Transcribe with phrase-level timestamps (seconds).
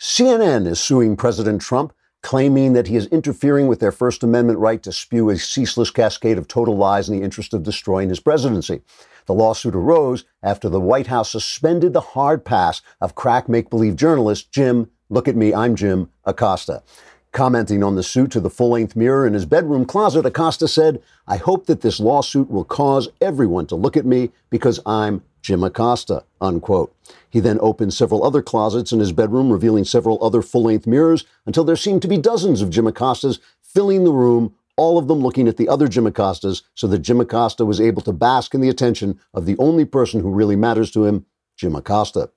[0.00, 4.82] CNN is suing President Trump, claiming that he is interfering with their First Amendment right
[4.82, 8.80] to spew a ceaseless cascade of total lies in the interest of destroying his presidency.
[9.26, 13.94] The lawsuit arose after the White House suspended the hard pass of crack make believe
[13.94, 16.82] journalist Jim, look at me, I'm Jim, Acosta.
[17.32, 21.02] Commenting on the suit to the full length mirror in his bedroom closet, Acosta said,
[21.28, 25.62] I hope that this lawsuit will cause everyone to look at me because I'm Jim
[25.62, 26.94] Acosta, unquote.
[27.28, 31.24] He then opened several other closets in his bedroom, revealing several other full length mirrors
[31.46, 35.20] until there seemed to be dozens of Jim Acostas filling the room, all of them
[35.20, 38.60] looking at the other Jim Acostas, so that Jim Acosta was able to bask in
[38.60, 41.26] the attention of the only person who really matters to him,
[41.56, 42.30] Jim Acosta.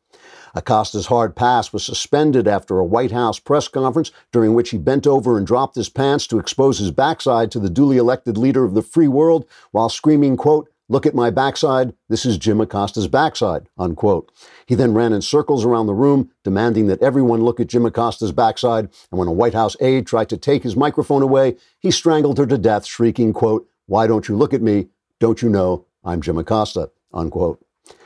[0.56, 5.08] Acosta's hard pass was suspended after a White House press conference during which he bent
[5.08, 8.76] over and dropped his pants to expose his backside to the duly elected leader of
[8.76, 11.94] the free world while screaming, quote, Look at my backside.
[12.10, 14.32] This is Jim Acosta's backside, unquote.
[14.66, 18.34] He then ran in circles around the room, demanding that everyone look at Jim Acosta's
[18.34, 18.90] backside.
[19.10, 22.46] And when a White House aide tried to take his microphone away, he strangled her
[22.46, 24.88] to death, shrieking, quote, Why don't you look at me?
[25.20, 27.64] Don't you know I'm Jim Acosta, unquote.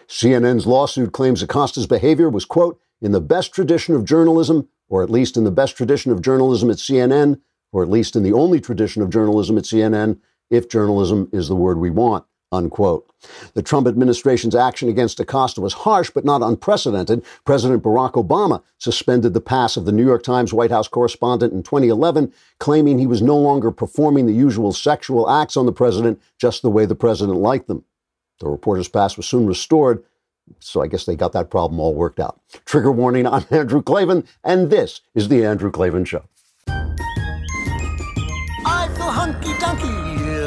[0.08, 5.10] CNN's lawsuit claims Acosta's behavior was, quote, in the best tradition of journalism, or at
[5.10, 8.62] least in the best tradition of journalism at CNN, or at least in the only
[8.62, 13.10] tradition of journalism at CNN, if journalism is the word we want, unquote.
[13.54, 17.24] The Trump administration's action against Acosta was harsh but not unprecedented.
[17.46, 21.64] President Barack Obama suspended the pass of the New York Times White House correspondent in
[21.64, 26.62] 2011, claiming he was no longer performing the usual sexual acts on the president just
[26.62, 27.84] the way the president liked them.
[28.40, 30.04] The reporter's pass was soon restored,
[30.60, 32.40] so I guess they got that problem all worked out.
[32.66, 36.24] Trigger warning, I'm Andrew Klavan, and this is The Andrew Klavan Show.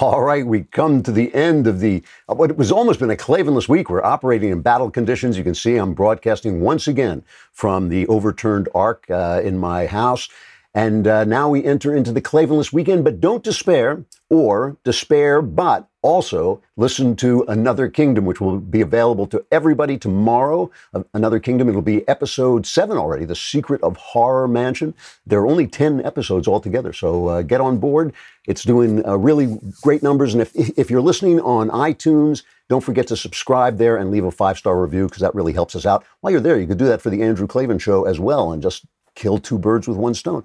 [0.00, 3.16] All right, we come to the end of the uh, what was almost been a
[3.16, 3.90] Klavanless week.
[3.90, 5.36] We're operating in battle conditions.
[5.36, 10.30] You can see I'm broadcasting once again from the overturned ark uh, in my house.
[10.74, 15.86] And uh, now we enter into the Klavanless weekend, but don't despair or despair, but
[16.00, 20.70] also listen to Another Kingdom, which will be available to everybody tomorrow.
[21.12, 24.94] Another Kingdom, it'll be episode seven already, The Secret of Horror Mansion.
[25.26, 28.14] There are only 10 episodes altogether, so uh, get on board.
[28.46, 30.32] It's doing uh, really great numbers.
[30.32, 34.30] And if, if you're listening on iTunes, don't forget to subscribe there and leave a
[34.30, 36.04] five star review because that really helps us out.
[36.20, 38.62] While you're there, you could do that for the Andrew Klavan Show as well and
[38.62, 40.44] just kill two birds with one stone.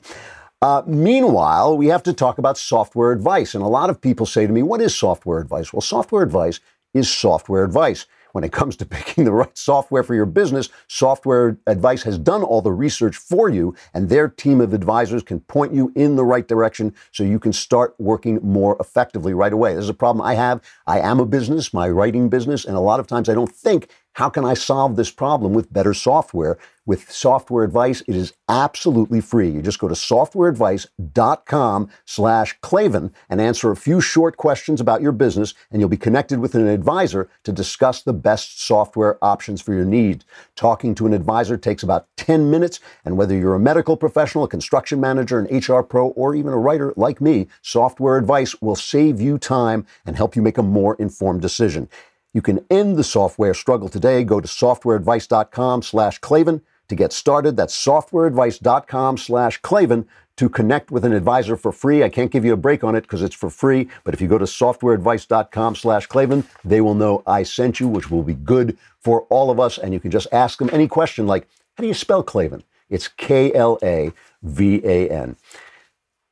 [0.61, 3.53] Uh, meanwhile, we have to talk about software advice.
[3.53, 5.71] And a lot of people say to me, What is software advice?
[5.71, 6.59] Well, software advice
[6.93, 8.05] is software advice.
[8.33, 12.43] When it comes to picking the right software for your business, Software Advice has done
[12.43, 16.25] all the research for you, and their team of advisors can point you in the
[16.25, 19.73] right direction so you can start working more effectively right away.
[19.73, 20.61] This is a problem I have.
[20.85, 23.89] I am a business, my writing business, and a lot of times I don't think,
[24.17, 26.57] how can I solve this problem with better software?
[26.87, 29.47] With software advice, it is absolutely free.
[29.47, 35.11] You just go to softwareadvice.com slash Klavan and answer a few short questions about your
[35.11, 39.75] business, and you'll be connected with an advisor to discuss the best software options for
[39.75, 40.25] your needs.
[40.55, 44.47] Talking to an advisor takes about 10 minutes, and whether you're a medical professional, a
[44.47, 49.21] construction manager, an HR pro, or even a writer like me, software advice will save
[49.21, 51.87] you time and help you make a more informed decision.
[52.37, 54.23] You can end the software struggle today.
[54.23, 57.57] Go to softwareadvice.com slash Klavan to get started.
[57.57, 62.03] That's softwareadvice.com slash Klavan to connect with an advisor for free.
[62.03, 64.27] I can't give you a break on it because it's for free, but if you
[64.27, 68.77] go to softwareadvice.com slash Klavan, they will know I sent you, which will be good
[68.99, 69.79] for all of us.
[69.79, 72.63] And you can just ask them any question like, how do you spell Klavan?
[72.87, 74.15] It's K-L-A-V-A-N.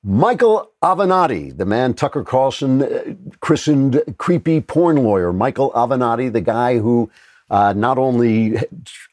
[0.07, 5.33] Michael Avenatti, the man Tucker Carlson uh, christened creepy porn lawyer.
[5.33, 7.09] Michael Avenatti, the guy who
[7.49, 8.55] uh, not only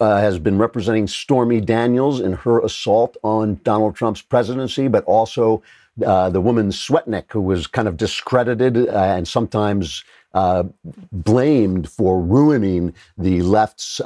[0.00, 5.62] uh, has been representing Stormy Daniels in her assault on Donald Trump's presidency, but also
[6.05, 10.64] uh, the woman Swetnick, who was kind of discredited uh, and sometimes uh,
[11.11, 13.99] blamed for ruining the left's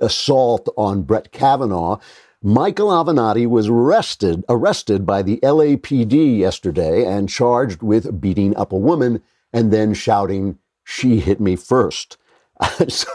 [0.00, 1.98] assault on Brett Kavanaugh.
[2.46, 8.76] Michael Avenatti was arrested arrested by the LAPD yesterday and charged with beating up a
[8.76, 9.22] woman
[9.54, 12.18] and then shouting, "She hit me first."
[12.88, 13.08] so,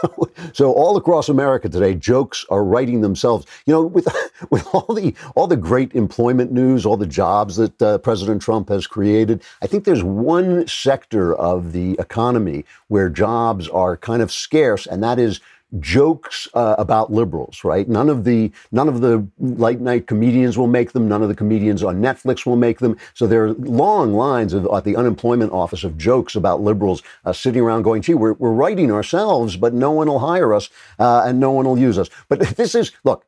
[0.52, 3.46] so all across America today, jokes are writing themselves.
[3.66, 4.08] You know, with
[4.50, 8.68] with all the all the great employment news, all the jobs that uh, President Trump
[8.68, 14.32] has created, I think there's one sector of the economy where jobs are kind of
[14.32, 15.40] scarce, and that is
[15.78, 17.88] jokes uh, about liberals, right?
[17.88, 21.08] None of the none of the late night comedians will make them.
[21.08, 22.96] None of the comedians on Netflix will make them.
[23.14, 27.32] So there are long lines of, at the unemployment office of jokes about liberals uh,
[27.32, 30.68] sitting around going, "Gee, we're we're writing ourselves, but no one will hire us
[30.98, 33.24] uh, and no one will use us." But this is look.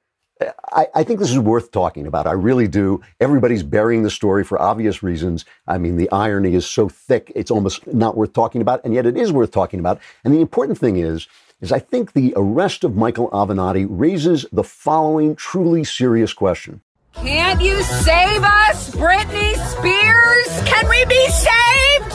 [0.72, 2.26] I, I, think this is worth talking about.
[2.26, 3.00] I really do.
[3.20, 5.44] Everybody's burying the story for obvious reasons.
[5.68, 9.06] I mean, the irony is so thick, it's almost not worth talking about, and yet
[9.06, 10.00] it is worth talking about.
[10.24, 11.28] And the important thing is
[11.62, 16.82] is I think the arrest of Michael Avenatti raises the following truly serious question.
[17.14, 20.62] Can't you save us, Britney Spears?
[20.68, 22.10] Can we be saved?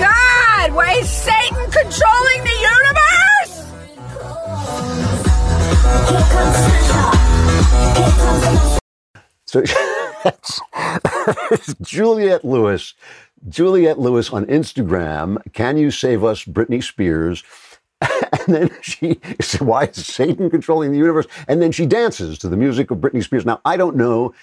[0.00, 3.16] God, why is Satan controlling the universe?
[9.44, 9.62] So
[10.24, 12.94] that's Juliette Lewis,
[13.48, 17.44] Juliette Lewis on Instagram, can you save us, Britney Spears?
[18.46, 19.20] and then she
[19.58, 21.26] Why is Satan controlling the universe?
[21.48, 23.46] And then she dances to the music of Britney Spears.
[23.46, 24.34] Now, I don't know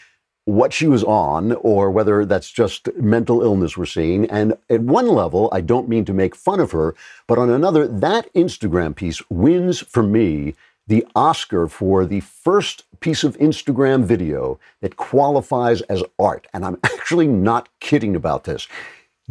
[0.45, 4.29] what she was on or whether that's just mental illness we're seeing.
[4.29, 6.95] And at one level, I don't mean to make fun of her,
[7.27, 10.55] but on another, that Instagram piece wins for me
[10.85, 16.47] the Oscar for the first piece of Instagram video that qualifies as art.
[16.53, 18.67] And I'm actually not kidding about this.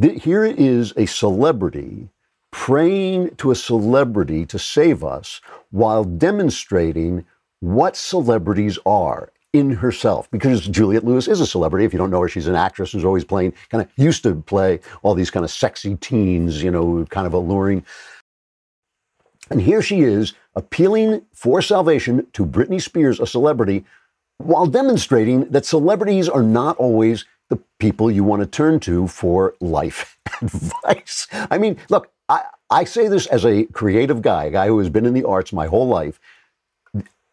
[0.00, 2.08] Here is a celebrity
[2.52, 5.40] praying to a celebrity to save us
[5.70, 7.24] while demonstrating
[7.60, 11.84] what celebrities are in herself because Juliette Lewis is a celebrity.
[11.84, 14.34] If you don't know her, she's an actress who's always playing, kind of used to
[14.34, 17.84] play all these kind of sexy teens, you know, kind of alluring.
[19.50, 23.84] And here she is appealing for salvation to Britney Spears, a celebrity,
[24.38, 29.54] while demonstrating that celebrities are not always the people you want to turn to for
[29.60, 31.26] life advice.
[31.32, 34.88] I mean, look, I, I say this as a creative guy, a guy who has
[34.88, 36.18] been in the arts my whole life.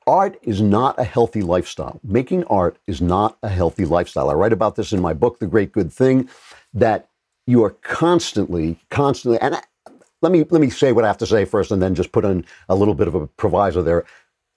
[0.05, 2.01] Art is not a healthy lifestyle.
[2.03, 4.29] Making art is not a healthy lifestyle.
[4.29, 6.27] I write about this in my book, The Great Good Thing,
[6.73, 7.07] that
[7.47, 9.61] you are constantly, constantly, and I,
[10.21, 12.25] let me let me say what I have to say first, and then just put
[12.25, 14.05] in a little bit of a proviso there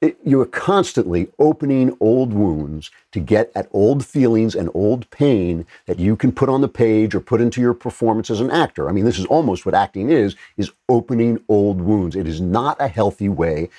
[0.02, 6.00] it, you're constantly opening old wounds to get at old feelings and old pain that
[6.00, 8.88] you can put on the page or put into your performance as an actor.
[8.88, 12.16] I mean, this is almost what acting is, is opening old wounds.
[12.16, 13.70] It is not a healthy way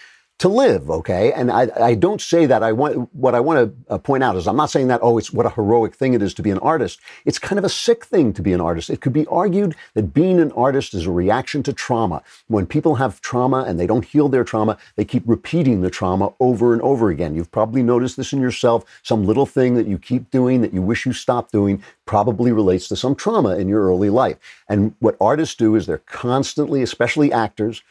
[0.43, 1.31] to live, okay?
[1.31, 2.63] And I, I don't say that.
[2.63, 5.17] I want what I want to uh, point out is I'm not saying that oh,
[5.17, 6.99] it's what a heroic thing it is to be an artist.
[7.23, 8.89] It's kind of a sick thing to be an artist.
[8.89, 12.23] It could be argued that being an artist is a reaction to trauma.
[12.49, 16.33] When people have trauma and they don't heal their trauma, they keep repeating the trauma
[16.41, 17.35] over and over again.
[17.35, 18.83] You've probably noticed this in yourself.
[19.01, 22.89] Some little thing that you keep doing that you wish you stopped doing probably relates
[22.89, 24.35] to some trauma in your early life.
[24.67, 27.81] And what artists do is they're constantly, especially actors,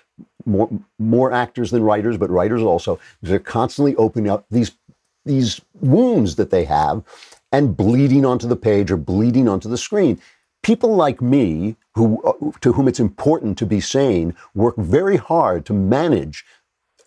[0.44, 0.69] more
[0.99, 2.99] more actors than writers, but writers also.
[3.20, 4.73] They're constantly opening up these
[5.25, 7.03] these wounds that they have
[7.53, 10.20] and bleeding onto the page or bleeding onto the screen.
[10.62, 15.64] People like me, who uh, to whom it's important to be sane, work very hard
[15.67, 16.44] to manage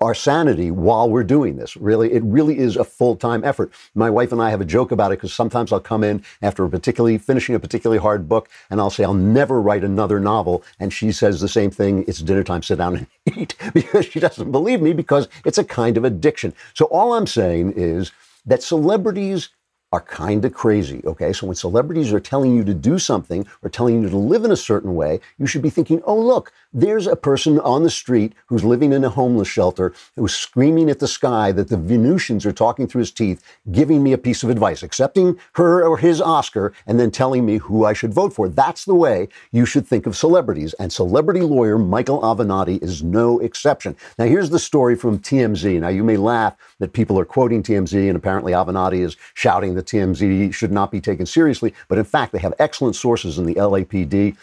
[0.02, 1.76] our sanity while we're doing this.
[1.78, 3.72] Really, it really is a full time effort.
[3.94, 6.64] My wife and I have a joke about it because sometimes I'll come in after
[6.66, 10.64] a particularly finishing a particularly hard book and I'll say, I'll never write another novel.
[10.80, 12.06] And she says the same thing.
[12.08, 15.64] It's dinner time, sit down and eat because she doesn't believe me because it's a
[15.64, 16.54] kind of addiction.
[16.74, 18.12] So all I'm saying is
[18.46, 19.50] that celebrities
[19.96, 21.02] are kind of crazy.
[21.06, 21.32] Okay.
[21.32, 24.52] So when celebrities are telling you to do something or telling you to live in
[24.52, 28.34] a certain way, you should be thinking, oh, look, there's a person on the street
[28.48, 32.52] who's living in a homeless shelter who's screaming at the sky that the Venusians are
[32.52, 36.74] talking through his teeth, giving me a piece of advice, accepting her or his Oscar,
[36.88, 38.50] and then telling me who I should vote for.
[38.50, 40.74] That's the way you should think of celebrities.
[40.74, 43.96] And celebrity lawyer Michael Avenatti is no exception.
[44.20, 45.80] Now, here's the story from TMZ.
[45.80, 49.85] Now, you may laugh that people are quoting TMZ, and apparently Avenatti is shouting that
[49.86, 51.74] TMZ should not be taken seriously.
[51.88, 54.36] But in fact, they have excellent sources in the LAPD.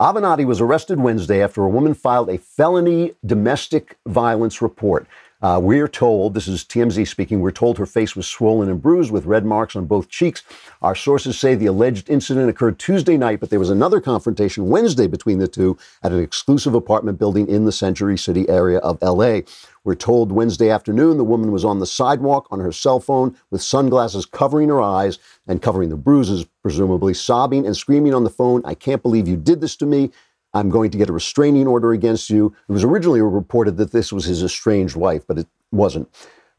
[0.00, 5.06] Avenatti was arrested Wednesday after a woman filed a felony domestic violence report.
[5.42, 9.10] Uh, we're told, this is TMZ speaking, we're told her face was swollen and bruised
[9.10, 10.44] with red marks on both cheeks.
[10.82, 15.08] Our sources say the alleged incident occurred Tuesday night, but there was another confrontation Wednesday
[15.08, 19.40] between the two at an exclusive apartment building in the Century City area of LA.
[19.82, 23.62] We're told Wednesday afternoon the woman was on the sidewalk on her cell phone with
[23.62, 25.18] sunglasses covering her eyes
[25.48, 29.36] and covering the bruises, presumably sobbing and screaming on the phone, I can't believe you
[29.36, 30.12] did this to me.
[30.54, 32.54] I'm going to get a restraining order against you.
[32.68, 36.08] It was originally reported that this was his estranged wife, but it wasn't.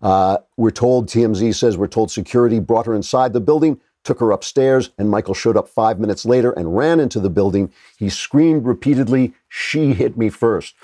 [0.02, 4.32] Uh, we're told, TMZ says, we're told security brought her inside the building, took her
[4.32, 7.72] upstairs, and Michael showed up five minutes later and ran into the building.
[7.98, 10.76] He screamed repeatedly, She hit me first.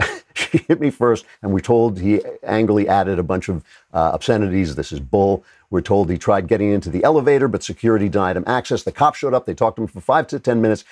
[0.34, 1.24] she hit me first.
[1.42, 4.76] And we're told he angrily added a bunch of uh, obscenities.
[4.76, 5.44] This is bull.
[5.70, 8.84] We're told he tried getting into the elevator, but security denied him access.
[8.84, 9.44] The cops showed up.
[9.44, 10.84] They talked to him for five to 10 minutes.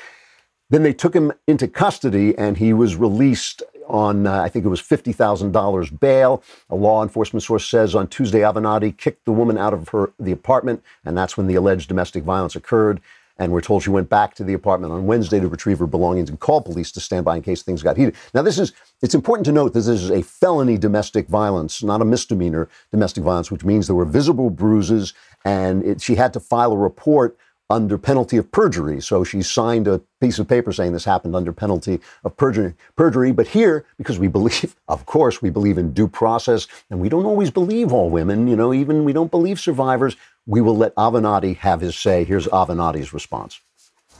[0.71, 4.69] Then they took him into custody and he was released on, uh, I think it
[4.69, 6.43] was $50,000 bail.
[6.71, 10.33] A law enforcement source says on Tuesday, Avenatti kicked the woman out of her the
[10.33, 13.01] apartment, and that's when the alleged domestic violence occurred.
[13.39, 16.31] And we're told she went back to the apartment on Wednesday to retrieve her belongings
[16.31, 18.17] and call police to stand by in case things got heated.
[18.33, 22.01] Now, this is, it's important to note that this is a felony domestic violence, not
[22.01, 25.13] a misdemeanor domestic violence, which means there were visible bruises
[25.45, 27.37] and it, she had to file a report
[27.69, 29.01] under penalty of perjury.
[29.01, 32.75] So she signed a piece of paper saying this happened under penalty of perjury.
[32.95, 33.33] perjury.
[33.33, 37.27] But here, because we believe, of course, we believe in due process, and we don't
[37.27, 41.57] always believe all women, you know, even we don't believe survivors, we will let Avenatti
[41.57, 42.25] have his say.
[42.25, 43.61] Here's Avenatti's response.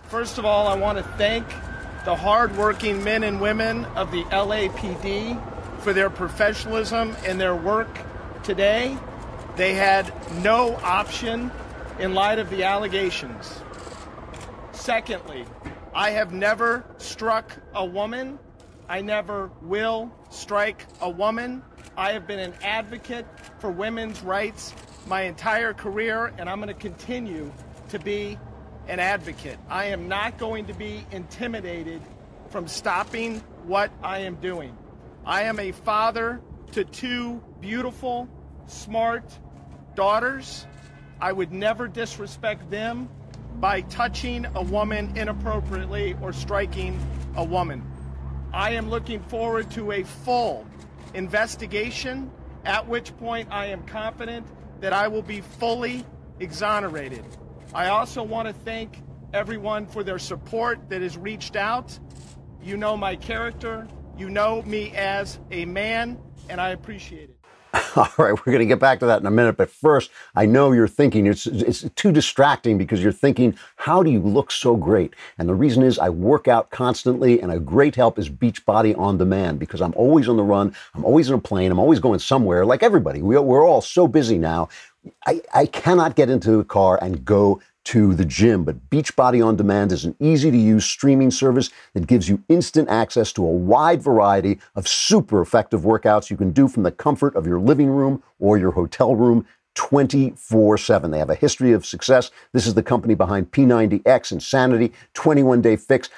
[0.09, 1.47] First of all, I want to thank
[2.05, 5.41] the hardworking men and women of the LAPD
[5.81, 7.89] for their professionalism and their work
[8.43, 8.97] today.
[9.57, 10.13] They had
[10.43, 11.51] no option
[11.99, 13.61] in light of the allegations.
[14.73, 15.45] Secondly,
[15.95, 18.39] I have never struck a woman.
[18.89, 21.63] I never will strike a woman.
[21.97, 23.27] I have been an advocate
[23.59, 24.75] for women's rights
[25.07, 27.51] my entire career, and I'm going to continue
[27.89, 28.39] to be
[28.89, 29.59] an advocate.
[29.69, 32.03] I am not going to be intimidated
[32.51, 34.77] from stopping what I am doing.
[35.25, 36.41] I am a father
[36.73, 38.29] to two beautiful,
[38.67, 39.25] smart
[39.95, 40.67] daughters.
[41.21, 43.09] I would never disrespect them
[43.59, 46.99] by touching a woman inappropriately or striking
[47.37, 47.83] a woman.
[48.53, 50.67] I am looking forward to a full
[51.15, 52.31] investigation,
[52.65, 54.47] at which point I am confident
[54.81, 56.05] that I will be fully
[56.41, 57.25] exonerated.
[57.73, 61.99] I also want to thank everyone for their support that has reached out.
[62.63, 66.19] You know my character, you know me as a man,
[66.49, 67.36] and I appreciate it.
[67.97, 69.57] All right, we're going to get back to that in a minute.
[69.57, 74.11] But first, I know you're thinking it's, it's too distracting because you're thinking, how do
[74.11, 75.15] you look so great?
[75.39, 79.19] And the reason is I work out constantly, and a great help is Beachbody On
[79.19, 80.75] Demand because I'm always on the run.
[80.95, 81.71] I'm always in a plane.
[81.71, 83.23] I'm always going somewhere, like everybody.
[83.23, 84.69] We, we're all so busy now.
[85.27, 88.65] I, I cannot get into a car and go to the gym.
[88.65, 92.89] But Beachbody On Demand is an easy to use streaming service that gives you instant
[92.89, 97.35] access to a wide variety of super effective workouts you can do from the comfort
[97.37, 99.47] of your living room or your hotel room.
[99.77, 101.11] 24 7.
[101.11, 102.31] They have a history of success.
[102.53, 106.09] This is the company behind P90X, Insanity, 21 Day Fix.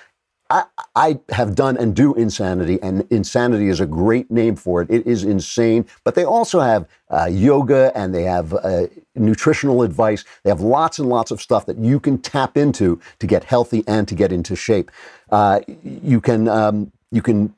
[0.51, 0.65] I,
[0.97, 4.91] I, have done and do Insanity, and Insanity is a great name for it.
[4.91, 10.25] It is insane, but they also have uh, yoga and they have uh, nutritional advice.
[10.45, 13.85] They have lots and lots of stuff that you can tap into to get healthy
[13.87, 14.91] and to get into shape.
[15.31, 17.55] Uh, you can um, you can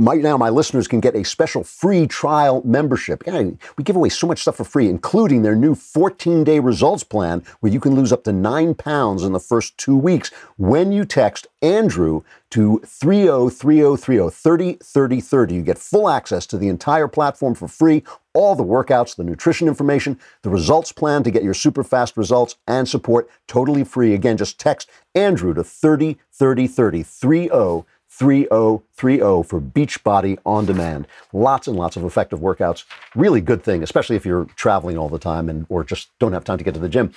[0.00, 3.24] Right now, my listeners can get a special free trial membership.
[3.26, 7.02] Yeah, we give away so much stuff for free, including their new 14 day results
[7.02, 10.92] plan, where you can lose up to nine pounds in the first two weeks when
[10.92, 15.54] you text Andrew to 303030 303030.
[15.56, 19.66] You get full access to the entire platform for free, all the workouts, the nutrition
[19.66, 24.14] information, the results plan to get your super fast results and support totally free.
[24.14, 27.82] Again, just text Andrew to 303030 30
[28.18, 31.06] 3030 for Beachbody on demand.
[31.32, 32.84] Lots and lots of effective workouts.
[33.14, 36.44] Really good thing, especially if you're traveling all the time and or just don't have
[36.44, 37.12] time to get to the gym.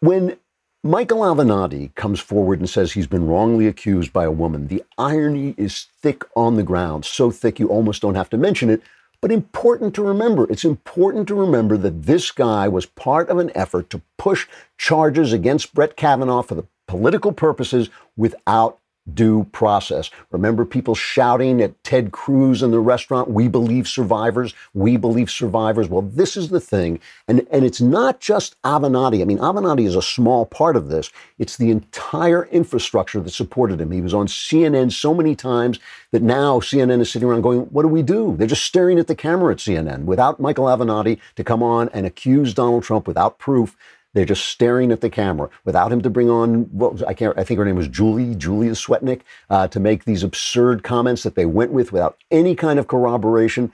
[0.00, 0.36] When
[0.82, 5.54] Michael Avenatti comes forward and says he's been wrongly accused by a woman, the irony
[5.56, 8.82] is thick on the ground, so thick you almost don't have to mention it.
[9.20, 13.50] But important to remember, it's important to remember that this guy was part of an
[13.56, 18.78] effort to push charges against Brett Kavanaugh for the political purposes without
[19.14, 20.10] due process.
[20.30, 25.88] Remember people shouting at Ted Cruz in the restaurant, we believe survivors, we believe survivors.
[25.88, 27.00] Well, this is the thing.
[27.26, 29.20] And, and it's not just Avenatti.
[29.20, 31.10] I mean, Avenatti is a small part of this.
[31.38, 33.90] It's the entire infrastructure that supported him.
[33.90, 35.78] He was on CNN so many times
[36.10, 38.36] that now CNN is sitting around going, what do we do?
[38.36, 42.06] They're just staring at the camera at CNN without Michael Avenatti to come on and
[42.06, 43.76] accuse Donald Trump without proof.
[44.18, 47.38] They're just staring at the camera without him to bring on what was, I can't
[47.38, 51.36] I think her name was Julie Julia Swetnick uh, to make these absurd comments that
[51.36, 53.70] they went with without any kind of corroboration.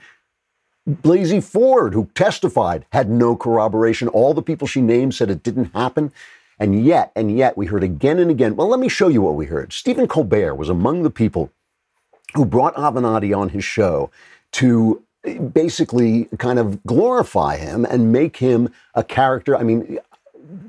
[0.87, 4.07] Blasey Ford, who testified, had no corroboration.
[4.07, 6.11] All the people she named said it didn't happen.
[6.59, 8.55] And yet, and yet, we heard again and again.
[8.55, 9.73] Well, let me show you what we heard.
[9.73, 11.49] Stephen Colbert was among the people
[12.35, 14.11] who brought Avenatti on his show
[14.51, 15.01] to
[15.53, 19.57] basically kind of glorify him and make him a character.
[19.57, 19.99] I mean,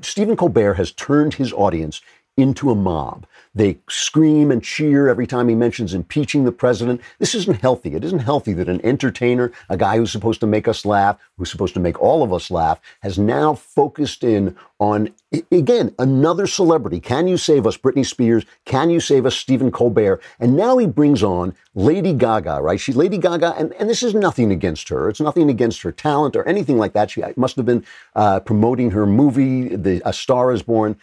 [0.01, 2.01] Stephen Colbert has turned his audience
[2.37, 3.27] into a mob.
[3.55, 7.01] They scream and cheer every time he mentions impeaching the president.
[7.19, 7.95] This isn't healthy.
[7.95, 11.51] It isn't healthy that an entertainer, a guy who's supposed to make us laugh, who's
[11.51, 15.15] supposed to make all of us laugh, has now focused in on,
[15.51, 17.01] again, another celebrity.
[17.01, 18.45] Can you save us, Britney Spears?
[18.65, 20.23] Can you save us, Stephen Colbert?
[20.41, 22.81] And now he brings on Lady Gaga, right?
[22.81, 25.09] She, Lady Gaga, and, and this is nothing against her.
[25.09, 27.11] It's nothing against her talent or anything like that.
[27.11, 30.97] She must have been uh, promoting her movie, the, A Star is Born.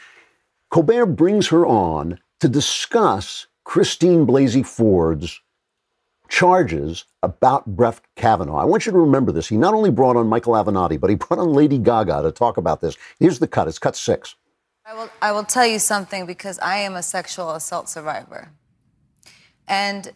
[0.70, 5.40] Colbert brings her on to discuss Christine Blasey Ford's
[6.34, 8.58] charges about Brett Kavanaugh.
[8.58, 9.48] I want you to remember this.
[9.48, 12.58] He not only brought on Michael Avenatti, but he brought on Lady Gaga to talk
[12.58, 12.98] about this.
[13.20, 13.68] Here's the cut.
[13.68, 14.34] It's cut six.
[14.84, 18.50] I will, I will tell you something because I am a sexual assault survivor.
[19.68, 20.12] And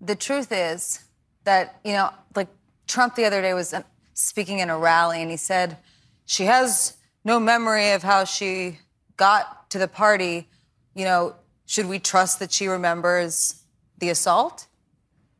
[0.00, 1.00] the truth is
[1.42, 2.48] that, you know, like
[2.86, 3.82] Trump the other day was uh,
[4.14, 5.76] speaking in a rally and he said,
[6.24, 8.78] she has no memory of how she
[9.16, 10.48] got to the party,
[10.94, 11.34] you know,
[11.66, 13.64] should we trust that she remembers
[13.98, 14.67] the assault?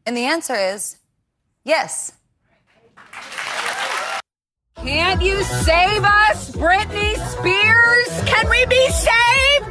[0.08, 0.96] And the answer is
[1.64, 2.12] yes.
[4.76, 8.22] Can't you save us, Britney Spears?
[8.24, 9.70] Can we be saved?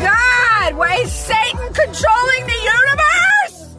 [0.00, 3.76] God, why is Satan controlling the universe?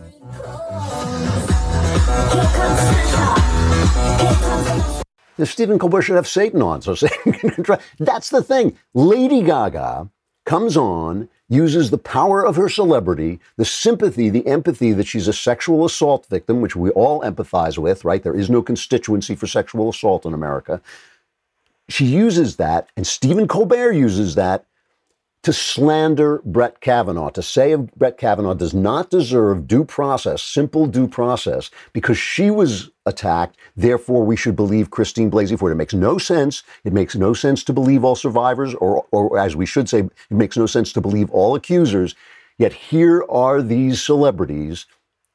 [5.38, 7.80] The Stephen Colbert should have Satan on, so Satan can control.
[7.98, 8.78] That's the thing.
[8.94, 10.12] Lady Gaga
[10.46, 15.34] comes on, uses the power of her celebrity, the sympathy, the empathy that she's a
[15.34, 18.24] sexual assault victim, which we all empathize with, right?
[18.24, 20.82] There is no constituency for sexual assault in America.
[21.88, 24.66] She uses that, and Stephen Colbert uses that
[25.46, 30.88] to slander Brett Kavanaugh, to say of Brett Kavanaugh does not deserve due process, simple
[30.88, 33.56] due process, because she was attacked.
[33.76, 35.72] Therefore, we should believe Christine Blasey Ford.
[35.72, 36.64] It makes no sense.
[36.84, 40.12] It makes no sense to believe all survivors, or, or as we should say, it
[40.32, 42.16] makes no sense to believe all accusers.
[42.58, 44.88] Yet here are these celebrities,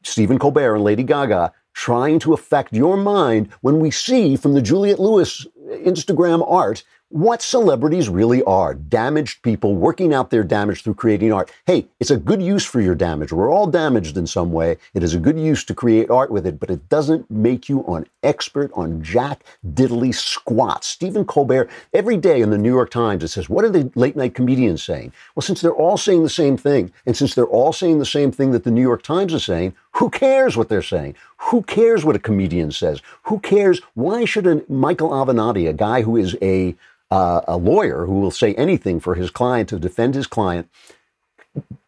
[0.03, 4.63] Stephen Colbert and Lady Gaga, trying to affect your mind when we see from the
[4.63, 10.95] Juliette Lewis Instagram art what celebrities really are damaged people working out their damage through
[10.95, 11.51] creating art.
[11.67, 13.33] Hey, it's a good use for your damage.
[13.33, 14.77] We're all damaged in some way.
[14.95, 17.85] It is a good use to create art with it, but it doesn't make you
[17.87, 19.43] an expert on jack
[19.75, 20.85] diddly squat.
[20.85, 24.15] Stephen Colbert, every day in the New York Times, it says, What are the late
[24.15, 25.13] night comedians saying?
[25.35, 28.31] Well, since they're all saying the same thing, and since they're all saying the same
[28.31, 31.17] thing that the New York Times is saying, who cares what they're saying?
[31.49, 33.01] Who cares what a comedian says?
[33.25, 33.81] Who cares?
[33.95, 36.77] Why should a Michael Avenatti, a guy who is a
[37.11, 40.69] uh, a lawyer who will say anything for his client to defend his client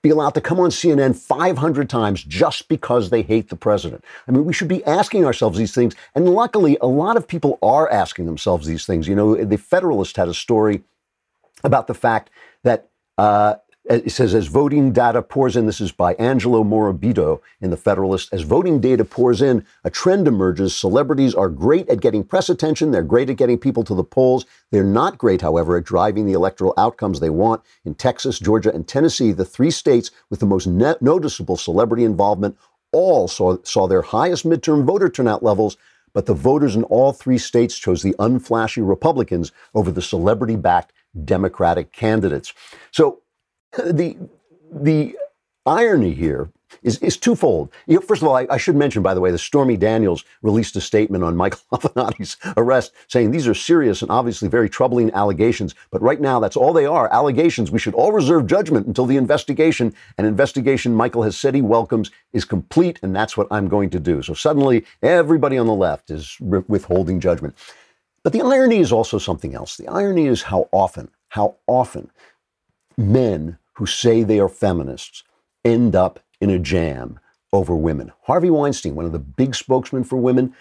[0.03, 4.05] be allowed to come on CNN 500 times just because they hate the president.
[4.27, 5.95] I mean, we should be asking ourselves these things.
[6.17, 9.07] And luckily, a lot of people are asking themselves these things.
[9.07, 10.83] You know, the Federalist had a story
[11.63, 12.31] about the fact
[12.65, 17.71] that uh, it says, as voting data pours in, this is by Angelo Morabito in
[17.71, 18.33] The Federalist.
[18.33, 20.75] As voting data pours in, a trend emerges.
[20.75, 22.93] Celebrities are great at getting press attention.
[22.93, 24.47] They're great at getting people to the polls.
[24.71, 27.63] They're not great, however, at driving the electoral outcomes they want.
[27.85, 32.57] In Texas, Georgia, and Tennessee, the three states with the most noticeable celebrity involvement
[32.93, 35.77] all saw, saw their highest midterm voter turnout levels
[36.15, 40.93] but the voters in all three states chose the unflashy Republicans over the celebrity backed
[41.25, 42.53] Democratic candidates.
[42.91, 43.23] So
[43.77, 44.17] the
[44.71, 45.17] the
[45.67, 46.51] irony here
[46.83, 47.73] is, is twofold.
[47.87, 50.25] You know, first of all, I, I, should mention, by the way, that Stormy Daniels
[50.41, 55.13] released a statement on Michael Avenatti's arrest saying these are serious and obviously very troubling
[55.13, 55.75] allegations.
[55.91, 57.71] But right now, that's all they are allegations.
[57.71, 59.95] We should all reserve judgment until the investigation.
[60.19, 64.01] An investigation Michael has said he welcomes is complete, and that's what I'm going to
[64.01, 64.23] do.
[64.23, 67.57] So suddenly, everybody on the left is withholding judgment.
[68.25, 69.77] But the irony is also something else.
[69.77, 72.11] The irony is how often, how often
[72.97, 75.25] men who say they are feminists
[75.65, 77.19] end up in a jam
[77.53, 78.13] over women.
[78.23, 80.55] Harvey Weinstein, one of the big spokesmen for women,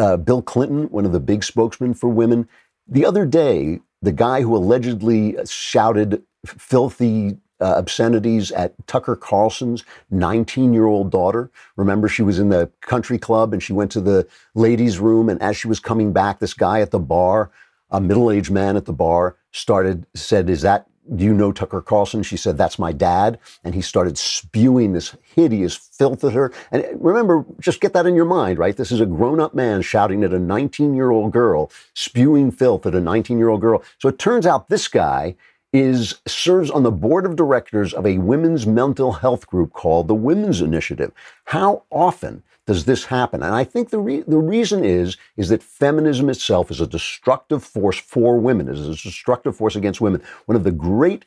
[0.00, 2.48] uh, Bill Clinton, one of the big spokesmen for women.
[2.86, 10.72] The other day, the guy who allegedly shouted filthy uh, obscenities at Tucker Carlson's 19
[10.72, 11.50] year old daughter.
[11.76, 15.28] Remember, she was in the country club and she went to the ladies' room.
[15.28, 17.50] And as she was coming back, this guy at the bar,
[17.90, 21.80] a middle aged man at the bar, started, said, Is that do you know Tucker
[21.80, 22.22] Carlson?
[22.22, 23.38] She said, That's my dad.
[23.64, 26.52] And he started spewing this hideous filth at her.
[26.70, 28.76] And remember, just get that in your mind, right?
[28.76, 32.86] This is a grown up man shouting at a 19 year old girl, spewing filth
[32.86, 33.82] at a 19 year old girl.
[33.98, 35.36] So it turns out this guy
[35.72, 40.14] is serves on the board of directors of a women's mental health group called the
[40.14, 41.12] Women's Initiative.
[41.44, 43.42] How often does this happen?
[43.42, 47.64] And I think the re- the reason is is that feminism itself is a destructive
[47.64, 50.22] force for women, is a destructive force against women.
[50.44, 51.24] One of the great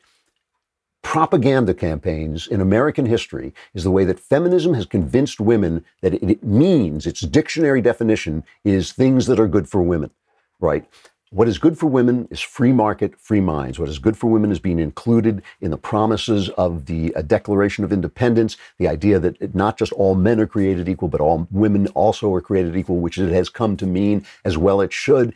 [1.02, 6.22] propaganda campaigns in American history is the way that feminism has convinced women that it,
[6.22, 10.12] it means its dictionary definition is things that are good for women,
[10.60, 10.88] right?
[11.32, 13.78] What is good for women is free market, free minds.
[13.78, 17.84] What is good for women is being included in the promises of the uh, Declaration
[17.84, 21.86] of Independence, the idea that not just all men are created equal, but all women
[21.94, 25.34] also are created equal, which it has come to mean as well it should.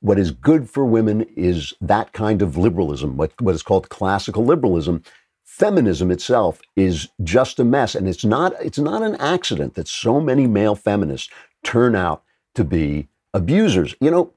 [0.00, 4.44] What is good for women is that kind of liberalism, what, what is called classical
[4.44, 5.04] liberalism.
[5.44, 7.94] Feminism itself is just a mess.
[7.94, 11.30] And it's not, it's not an accident that so many male feminists
[11.62, 12.24] turn out
[12.56, 13.94] to be abusers.
[14.00, 14.32] You know,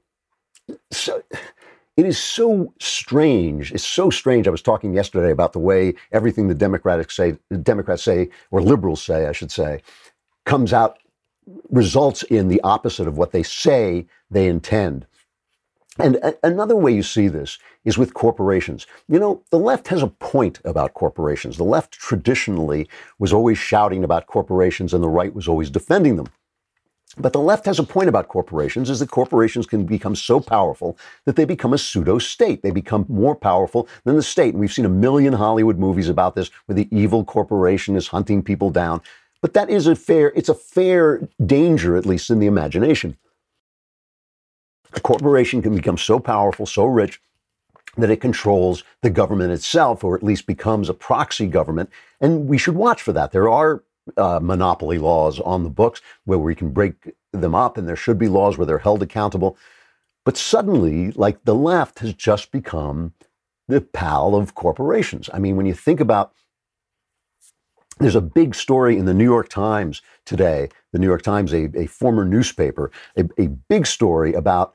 [0.90, 1.22] so
[1.96, 3.72] it is so strange.
[3.72, 4.48] It's so strange.
[4.48, 8.62] I was talking yesterday about the way everything the Democrats say, the Democrats say, or
[8.62, 9.82] liberals say, I should say,
[10.46, 10.98] comes out,
[11.70, 15.06] results in the opposite of what they say they intend.
[15.98, 18.86] And a- another way you see this is with corporations.
[19.08, 21.56] You know, the left has a point about corporations.
[21.56, 26.28] The left traditionally was always shouting about corporations, and the right was always defending them.
[27.20, 30.96] But the left has a point about corporations is that corporations can become so powerful
[31.26, 32.62] that they become a pseudo state.
[32.62, 34.54] They become more powerful than the state.
[34.54, 38.42] And we've seen a million Hollywood movies about this where the evil corporation is hunting
[38.42, 39.02] people down.
[39.42, 43.16] But that is a fair, it's a fair danger, at least in the imagination.
[44.94, 47.20] A corporation can become so powerful, so rich,
[47.96, 51.90] that it controls the government itself, or at least becomes a proxy government.
[52.20, 53.32] And we should watch for that.
[53.32, 53.82] There are
[54.16, 58.18] uh, monopoly laws on the books where we can break them up, and there should
[58.18, 59.56] be laws where they're held accountable.
[60.24, 63.14] But suddenly, like the left has just become
[63.68, 65.30] the pal of corporations.
[65.32, 66.32] I mean, when you think about
[67.98, 71.68] there's a big story in the New York Times today, the New York Times, a,
[71.76, 74.74] a former newspaper, a, a big story about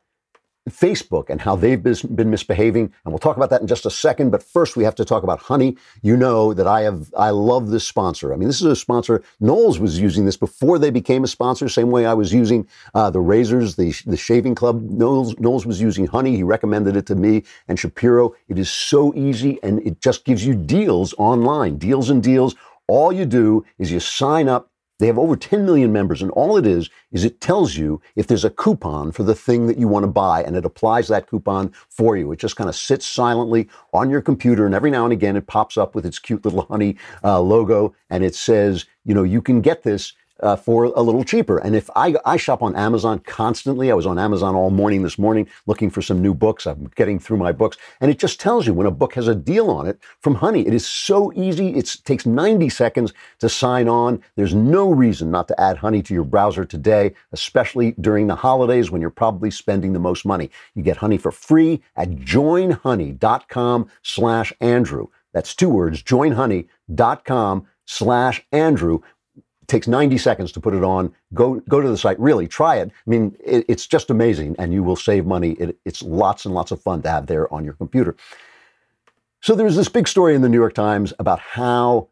[0.69, 4.32] Facebook and how they've been misbehaving, and we'll talk about that in just a second.
[4.32, 5.78] But first, we have to talk about Honey.
[6.01, 8.34] You know that I have, I love this sponsor.
[8.34, 9.23] I mean, this is a sponsor.
[9.39, 11.69] Knowles was using this before they became a sponsor.
[11.69, 14.82] Same way I was using uh, the razors, the the shaving club.
[14.82, 16.36] Knowles, Knowles was using Honey.
[16.36, 18.34] He recommended it to me and Shapiro.
[18.47, 22.56] It is so easy, and it just gives you deals online, deals and deals.
[22.88, 26.58] All you do is you sign up they have over 10 million members, and all
[26.58, 29.88] it is, is it tells you if there's a coupon for the thing that you
[29.88, 32.31] want to buy, and it applies that coupon for you.
[32.31, 35.47] It just kind of sits silently on your computer, and every now and again it
[35.47, 39.41] pops up with its cute little honey uh, logo, and it says, you know, you
[39.41, 40.13] can get this
[40.45, 41.58] uh, for a little cheaper.
[41.58, 45.17] And if I, I shop on Amazon constantly, I was on Amazon all morning this
[45.17, 46.67] morning looking for some new books.
[46.67, 49.34] I'm getting through my books, and it just tells you when a book has a
[49.34, 50.65] deal on it from Honey.
[50.67, 51.69] It is so easy.
[51.69, 54.21] It takes 90 seconds to sign on.
[54.36, 58.91] There's no reason not to add Honey to your browser today, especially during the holidays
[58.91, 60.51] when you're probably spending the most money.
[60.75, 65.08] You get Honey for free at joinhoney.com slash Andrew.
[65.34, 68.99] That's two words, joinhoney.com slash Andrew
[69.67, 71.13] takes 90 seconds to put it on.
[71.34, 72.19] Go go to the site.
[72.19, 72.89] Really try it.
[72.89, 75.51] I mean, it, it's just amazing, and you will save money.
[75.54, 78.15] It, it's lots and lots of fun to have there on your computer.
[79.41, 82.10] So there was this big story in the New York Times about how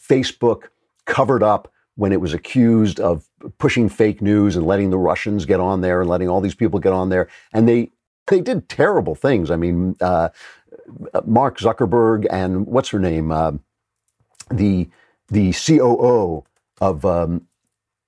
[0.00, 0.68] Facebook
[1.06, 5.58] covered up when it was accused of pushing fake news and letting the Russians get
[5.58, 7.90] on there and letting all these people get on there, and they
[8.28, 9.50] they did terrible things.
[9.50, 10.28] I mean, uh,
[11.24, 13.52] Mark Zuckerberg and what's her name, uh,
[14.50, 14.88] the
[15.28, 16.44] the COO
[16.80, 17.46] of um,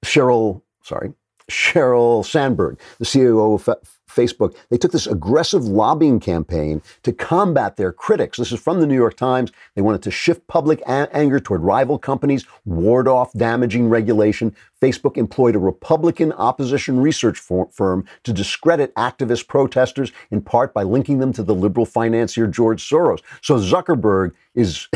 [0.05, 1.13] Sheryl, sorry,
[1.51, 3.69] Sheryl Sandberg, the CEO of
[4.11, 8.39] Facebook, they took this aggressive lobbying campaign to combat their critics.
[8.39, 9.53] This is from the New York Times.
[9.75, 14.55] They wanted to shift public a- anger toward rival companies, ward off damaging regulation.
[14.81, 20.83] Facebook employed a Republican opposition research for- firm to discredit activist protesters, in part by
[20.83, 23.21] linking them to the liberal financier George Soros.
[23.43, 24.89] So Zuckerberg is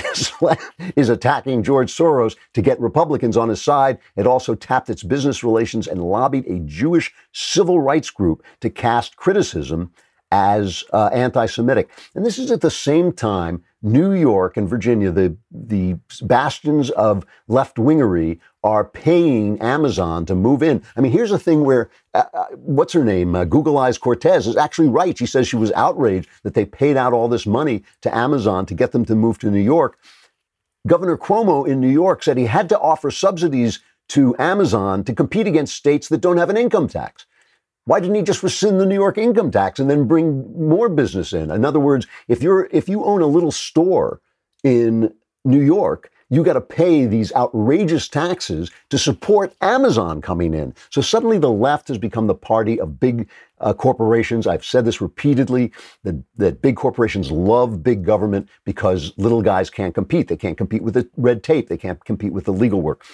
[0.97, 3.99] is attacking George Soros to get Republicans on his side.
[4.17, 9.04] It also tapped its business relations and lobbied a Jewish civil rights group to cast
[9.11, 9.93] criticism
[10.31, 11.89] as uh, anti Semitic.
[12.15, 17.25] And this is at the same time New York and Virginia, the, the bastions of
[17.47, 20.83] left wingery, are paying Amazon to move in.
[20.97, 23.37] I mean, here's a thing where, uh, uh, what's her name?
[23.37, 25.17] Uh, Google Eyes Cortez is actually right.
[25.17, 28.75] She says she was outraged that they paid out all this money to Amazon to
[28.75, 29.99] get them to move to New York.
[30.87, 35.47] Governor Cuomo in New York said he had to offer subsidies to Amazon to compete
[35.47, 37.27] against states that don't have an income tax.
[37.87, 41.33] Why didn't he just rescind the New York income tax and then bring more business
[41.33, 41.51] in?
[41.51, 44.21] In other words, if you're if you own a little store
[44.63, 45.13] in
[45.45, 50.75] New York, you got to pay these outrageous taxes to support Amazon coming in.
[50.89, 53.29] So suddenly the left has become the party of big
[53.61, 54.47] uh, corporations.
[54.47, 55.71] I've said this repeatedly
[56.03, 60.29] that, that big corporations love big government because little guys can't compete.
[60.29, 61.69] They can't compete with the red tape.
[61.69, 63.05] They can't compete with the legal work.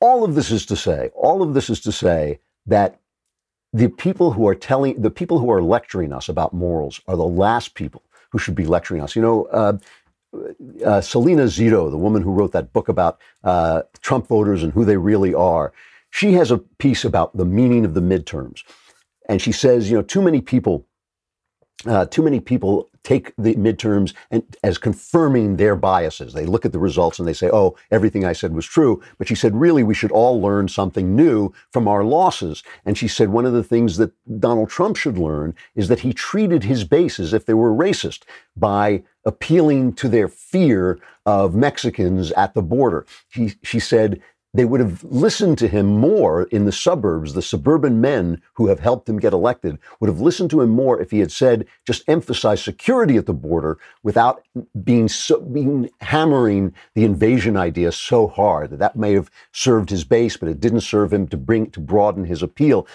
[0.00, 2.98] All of this is to say, all of this is to say that
[3.72, 7.24] the people who are telling, the people who are lecturing us about morals are the
[7.24, 9.16] last people who should be lecturing us.
[9.16, 9.78] You know, uh,
[10.84, 14.84] uh, Salena Zito, the woman who wrote that book about uh, Trump voters and who
[14.84, 15.72] they really are,
[16.10, 18.62] she has a piece about the meaning of the midterms.
[19.28, 20.86] And she says, you know, too many people,
[21.86, 26.32] uh, too many people take the midterms and as confirming their biases.
[26.32, 29.28] They look at the results and they say, "Oh, everything I said was true." But
[29.28, 33.28] she said, "Really, we should all learn something new from our losses." And she said
[33.30, 37.18] one of the things that Donald Trump should learn is that he treated his base
[37.18, 38.20] as if they were racist
[38.56, 43.06] by appealing to their fear of Mexicans at the border.
[43.28, 44.20] He, she said,
[44.54, 47.32] they would have listened to him more in the suburbs.
[47.32, 51.00] The suburban men who have helped him get elected would have listened to him more
[51.00, 54.44] if he had said, just emphasize security at the border without
[54.84, 60.04] being so, being hammering the invasion idea so hard that that may have served his
[60.04, 62.86] base, but it didn't serve him to bring, to broaden his appeal.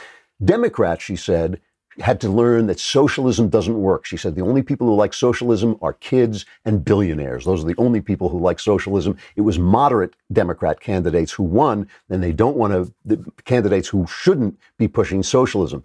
[0.44, 1.60] Democrats, she said,
[2.00, 4.06] had to learn that socialism doesn't work.
[4.06, 7.46] She said the only people who like socialism are kids and billionaires.
[7.46, 9.18] Those are the only people who like socialism.
[9.36, 14.06] It was moderate Democrat candidates who won, and they don't want to, the candidates who
[14.08, 15.84] shouldn't be pushing socialism.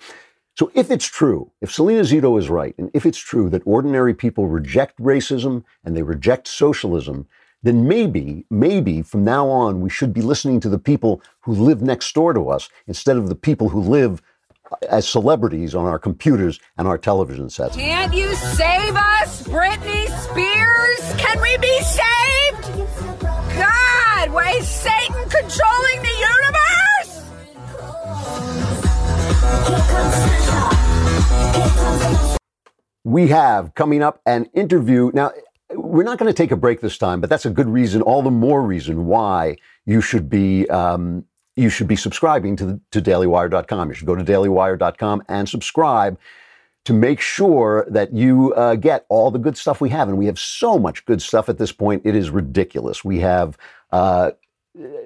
[0.55, 4.13] So if it's true, if Salena Zito is right, and if it's true that ordinary
[4.13, 7.27] people reject racism and they reject socialism,
[7.63, 11.81] then maybe, maybe from now on, we should be listening to the people who live
[11.81, 14.21] next door to us instead of the people who live
[14.89, 17.77] as celebrities on our computers and our television sets.
[17.77, 21.15] Can't you save us, Britney Spears?
[21.21, 22.63] Can we be saved?
[23.57, 26.63] God, why is Satan controlling the universe?
[33.05, 35.11] We have coming up an interview.
[35.13, 35.33] Now,
[35.75, 38.23] we're not going to take a break this time, but that's a good reason, all
[38.23, 41.25] the more reason why you should be um,
[41.57, 43.89] you should be subscribing to, to dailywire.com.
[43.89, 46.19] You should go to dailywire.com and subscribe
[46.85, 50.09] to make sure that you uh, get all the good stuff we have.
[50.09, 52.03] And we have so much good stuff at this point.
[52.05, 53.05] It is ridiculous.
[53.05, 53.57] We have,
[53.93, 54.33] uh,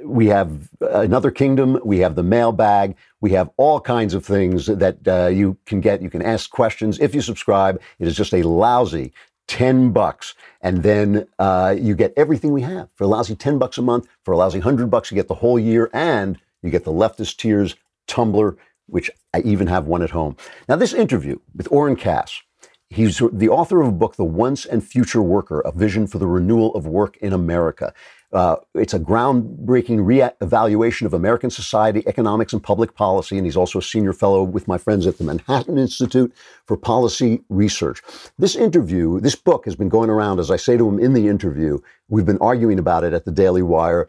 [0.02, 1.78] we have another kingdom.
[1.84, 2.96] We have the mailbag.
[3.20, 6.00] We have all kinds of things that uh, you can get.
[6.00, 7.80] You can ask questions if you subscribe.
[7.98, 9.12] It is just a lousy
[9.48, 10.34] 10 bucks.
[10.60, 14.06] And then uh, you get everything we have for a lousy 10 bucks a month.
[14.24, 15.90] For a lousy 100 bucks, you get the whole year.
[15.92, 18.56] And you get the Leftist Tears tumbler,
[18.86, 20.36] which I even have one at home.
[20.68, 22.42] Now, this interview with Oren Cass,
[22.90, 26.26] he's the author of a book, The Once and Future Worker, A Vision for the
[26.26, 27.92] Renewal of Work in America.
[28.32, 33.36] Uh, it's a groundbreaking re-evaluation of American society, economics, and public policy.
[33.36, 36.34] And he's also a senior fellow with my friends at the Manhattan Institute
[36.66, 38.02] for Policy Research.
[38.38, 41.28] This interview, this book has been going around, as I say to him in the
[41.28, 41.78] interview.
[42.08, 44.08] We've been arguing about it at the Daily Wire.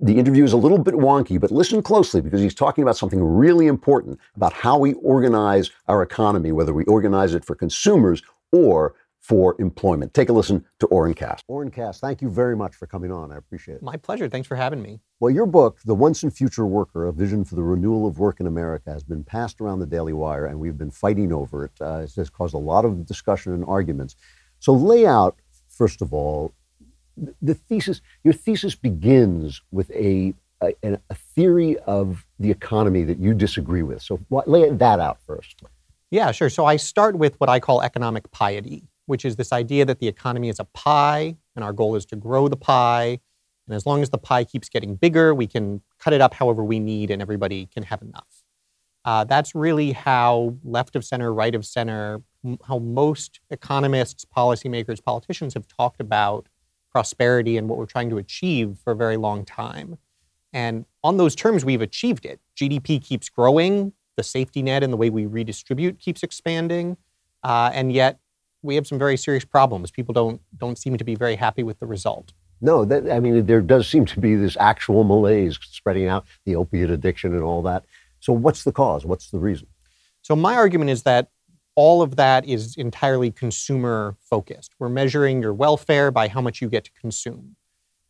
[0.00, 3.22] The interview is a little bit wonky, but listen closely because he's talking about something
[3.22, 8.94] really important about how we organize our economy, whether we organize it for consumers or
[9.28, 10.14] for employment.
[10.14, 11.42] Take a listen to Oren Cass.
[11.48, 13.30] Oren Cass, thank you very much for coming on.
[13.30, 13.82] I appreciate it.
[13.82, 14.26] My pleasure.
[14.26, 15.00] Thanks for having me.
[15.20, 18.40] Well, your book, The Once and Future Worker, A Vision for the Renewal of Work
[18.40, 21.72] in America, has been passed around the Daily Wire, and we've been fighting over it.
[21.78, 24.16] Uh, it has caused a lot of discussion and arguments.
[24.60, 25.36] So lay out,
[25.68, 26.54] first of all,
[27.42, 33.34] the thesis, your thesis begins with a, a, a theory of the economy that you
[33.34, 34.00] disagree with.
[34.00, 35.62] So lay that out first.
[36.10, 36.48] Yeah, sure.
[36.48, 40.06] So I start with what I call economic piety, which is this idea that the
[40.06, 43.18] economy is a pie and our goal is to grow the pie.
[43.66, 46.62] And as long as the pie keeps getting bigger, we can cut it up however
[46.62, 48.44] we need and everybody can have enough.
[49.06, 55.02] Uh, that's really how left of center, right of center, m- how most economists, policymakers,
[55.02, 56.46] politicians have talked about
[56.92, 59.96] prosperity and what we're trying to achieve for a very long time.
[60.52, 62.40] And on those terms, we've achieved it.
[62.56, 66.98] GDP keeps growing, the safety net and the way we redistribute keeps expanding,
[67.42, 68.18] uh, and yet
[68.62, 69.90] we have some very serious problems.
[69.90, 72.32] People don't don't seem to be very happy with the result.
[72.60, 76.56] No, that, I mean, there does seem to be this actual malaise spreading out, the
[76.56, 77.84] opiate addiction and all that.
[78.20, 79.04] So, what's the cause?
[79.04, 79.68] What's the reason?
[80.22, 81.28] So, my argument is that
[81.76, 84.72] all of that is entirely consumer focused.
[84.80, 87.54] We're measuring your welfare by how much you get to consume.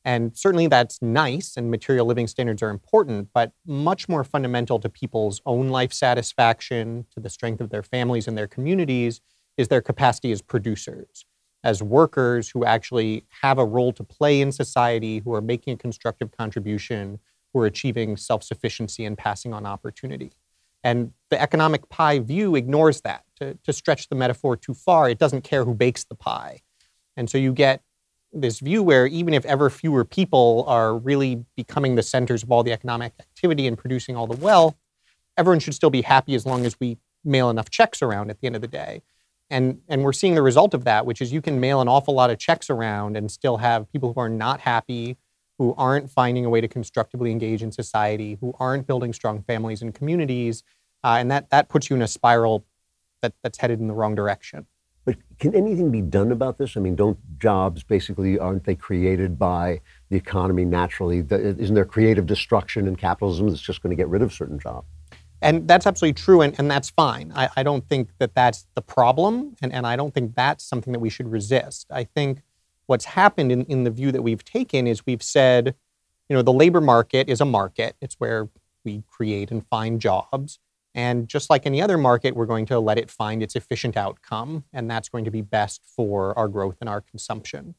[0.05, 4.89] And certainly that's nice, and material living standards are important, but much more fundamental to
[4.89, 9.21] people's own life satisfaction, to the strength of their families and their communities,
[9.59, 11.27] is their capacity as producers
[11.65, 15.77] as workers who actually have a role to play in society, who are making a
[15.77, 17.19] constructive contribution,
[17.53, 20.33] who are achieving self sufficiency and passing on opportunity.
[20.85, 23.25] And the economic pie view ignores that.
[23.37, 26.63] To, to stretch the metaphor too far, it doesn't care who bakes the pie.
[27.17, 27.83] And so you get
[28.33, 32.63] this view where even if ever fewer people are really becoming the centers of all
[32.63, 34.77] the economic activity and producing all the wealth,
[35.37, 38.47] everyone should still be happy as long as we mail enough checks around at the
[38.47, 39.03] end of the day.
[39.51, 42.15] And, and we're seeing the result of that, which is you can mail an awful
[42.15, 45.17] lot of checks around and still have people who are not happy,
[45.59, 49.81] who aren't finding a way to constructively engage in society, who aren't building strong families
[49.83, 50.63] and communities.
[51.03, 52.65] Uh, and that, that puts you in a spiral
[53.23, 54.67] that, that's headed in the wrong direction.
[55.05, 56.77] But can anything be done about this?
[56.77, 59.81] I mean, don't jobs basically, aren't they created by
[60.11, 61.25] the economy naturally?
[61.31, 64.87] Isn't there creative destruction in capitalism that's just going to get rid of certain jobs?
[65.41, 67.33] And that's absolutely true, and, and that's fine.
[67.35, 70.93] I, I don't think that that's the problem, and, and I don't think that's something
[70.93, 71.87] that we should resist.
[71.91, 72.43] I think
[72.87, 75.75] what's happened in, in the view that we've taken is we've said,
[76.29, 77.95] you know, the labor market is a market.
[78.01, 78.49] It's where
[78.85, 80.59] we create and find jobs.
[80.95, 84.65] And just like any other market, we're going to let it find its efficient outcome,
[84.73, 87.77] and that's going to be best for our growth and our consumption.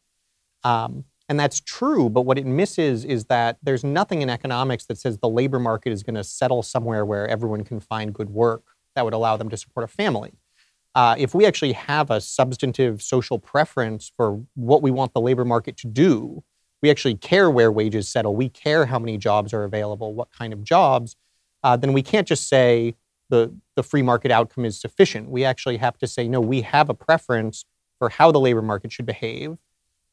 [0.64, 4.98] Um, and that's true, but what it misses is that there's nothing in economics that
[4.98, 8.64] says the labor market is going to settle somewhere where everyone can find good work
[8.96, 10.32] that would allow them to support a family.
[10.96, 15.46] Uh, if we actually have a substantive social preference for what we want the labor
[15.46, 16.44] market to do,
[16.82, 20.52] we actually care where wages settle, we care how many jobs are available, what kind
[20.52, 21.16] of jobs,
[21.64, 22.96] uh, then we can't just say
[23.30, 25.30] the, the free market outcome is sufficient.
[25.30, 27.66] We actually have to say, no, we have a preference
[28.00, 29.58] for how the labor market should behave.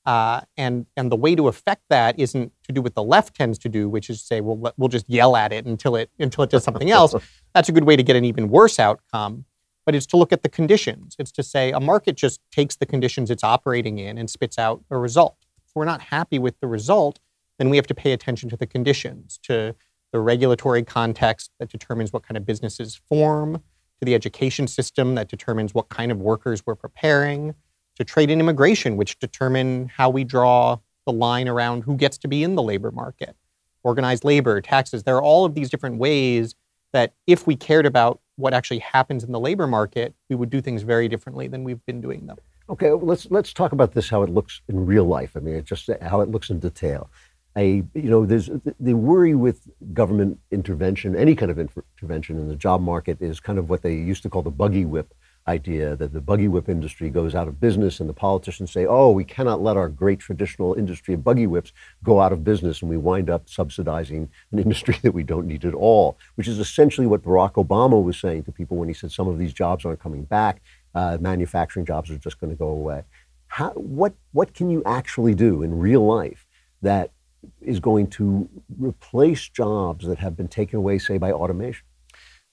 [0.07, 3.59] Uh, and and the way to affect that isn't to do what the left tends
[3.59, 6.51] to do, which is say, well, we'll just yell at it until it until it
[6.51, 7.13] does something else.
[7.55, 9.45] That's a good way to get an even worse outcome.
[9.85, 11.17] But it's to look at the conditions.
[11.19, 14.85] It's to say a market just takes the conditions it's operating in and spits out
[14.91, 15.37] a result.
[15.67, 17.19] If we're not happy with the result,
[17.59, 19.75] then we have to pay attention to the conditions, to
[20.13, 25.29] the regulatory context that determines what kind of businesses form, to the education system that
[25.29, 27.55] determines what kind of workers we're preparing
[27.97, 32.29] to trade and immigration, which determine how we draw the line around who gets to
[32.29, 33.37] be in the labor market,
[33.83, 35.03] organized labor, taxes.
[35.03, 36.55] There are all of these different ways
[36.93, 40.61] that if we cared about what actually happens in the labor market, we would do
[40.61, 42.37] things very differently than we've been doing them.
[42.69, 45.37] Okay, let's let's talk about this how it looks in real life.
[45.37, 47.09] I mean, just how it looks in detail.
[47.55, 52.57] I, you know, there's the worry with government intervention, any kind of intervention in the
[52.57, 55.15] job market, is kind of what they used to call the buggy whip
[55.49, 59.11] idea that the buggy whip industry goes out of business and the politicians say, oh,
[59.11, 62.91] we cannot let our great traditional industry of buggy whips go out of business and
[62.91, 67.07] we wind up subsidizing an industry that we don't need at all, which is essentially
[67.07, 70.01] what Barack Obama was saying to people when he said some of these jobs aren't
[70.01, 70.61] coming back,
[70.95, 73.03] uh, manufacturing jobs are just going to go away.
[73.49, 76.47] How, what, what can you actually do in real life
[76.83, 77.13] that
[77.61, 81.85] is going to replace jobs that have been taken away, say, by automation?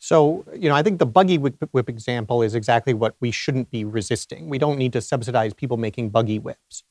[0.04, 3.72] So, you know, I think the buggy whip, whip, example is exactly what we shouldn't
[3.72, 4.50] be resisting.
[4.50, 6.84] We don't need to subsidize people making buggy whips.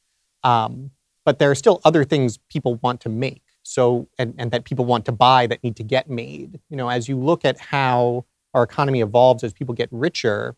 [0.43, 0.93] Um,
[1.27, 3.43] but there are still other things people want to make.
[3.63, 6.59] So, and, and that people want to buy that need to get made.
[6.71, 10.57] You know, as you look at how our economy evolves as people get richer,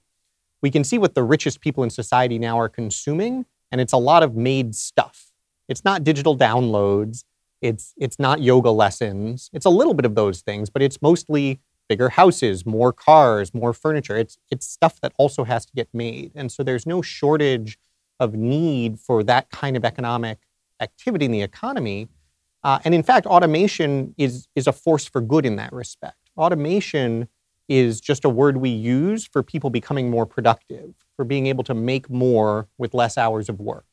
[0.62, 3.96] we can see what the richest people in society now are consuming, and it's a
[3.98, 5.32] lot of made stuff.
[5.68, 7.24] It's not digital downloads.
[7.60, 9.50] It's it's not yoga lessons.
[9.52, 13.72] It's a little bit of those things, but it's mostly bigger houses, more cars, more
[13.72, 14.16] furniture.
[14.16, 16.32] It's it's stuff that also has to get made.
[16.34, 17.78] And so there's no shortage
[18.20, 20.38] of need for that kind of economic
[20.80, 22.08] activity in the economy.
[22.62, 26.16] Uh, and in fact, automation is is a force for good in that respect.
[26.36, 27.28] Automation
[27.68, 31.74] is just a word we use for people becoming more productive, for being able to
[31.74, 33.86] make more with less hours of work.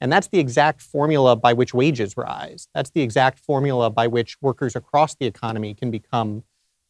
[0.00, 2.68] And that's the exact formula by which wages rise.
[2.74, 6.42] That's the exact formula by which workers across the economy can become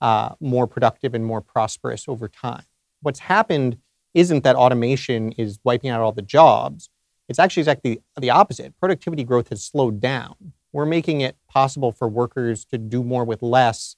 [0.03, 2.65] uh, more productive and more prosperous over time.
[3.01, 3.79] What's happened
[4.15, 6.91] isn't that automation is wiping out all the jobs.
[7.29, 8.79] It's actually exactly the opposite.
[8.79, 10.53] Productivity growth has slowed down.
[10.73, 13.97] We're making it possible for workers to do more with less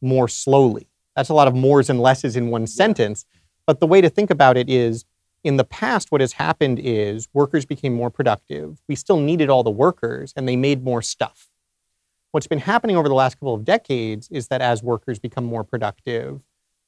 [0.00, 0.86] more slowly.
[1.16, 3.26] That's a lot of mores and lesses in one sentence.
[3.66, 5.04] But the way to think about it is
[5.44, 8.80] in the past, what has happened is workers became more productive.
[8.88, 11.48] We still needed all the workers, and they made more stuff.
[12.32, 15.64] What's been happening over the last couple of decades is that as workers become more
[15.64, 16.40] productive,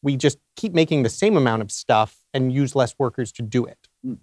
[0.03, 3.65] we just keep making the same amount of stuff and use less workers to do
[3.65, 3.89] it.
[4.05, 4.19] Mm.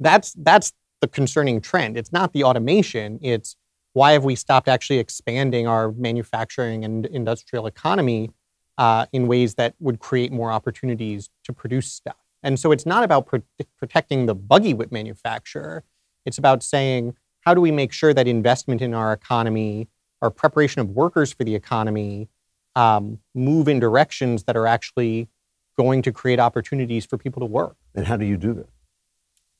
[0.00, 1.96] That's that's the concerning trend.
[1.96, 3.56] It's not the automation, it's
[3.92, 8.30] why have we stopped actually expanding our manufacturing and industrial economy
[8.76, 12.16] uh, in ways that would create more opportunities to produce stuff?
[12.42, 13.42] And so it's not about pro-
[13.78, 15.82] protecting the buggy whip manufacturer.
[16.26, 19.88] It's about saying, how do we make sure that investment in our economy,
[20.22, 22.28] our preparation of workers for the economy,
[22.74, 25.28] um, move in directions that are actually
[25.76, 27.76] going to create opportunities for people to work?
[27.94, 28.68] And how do you do that?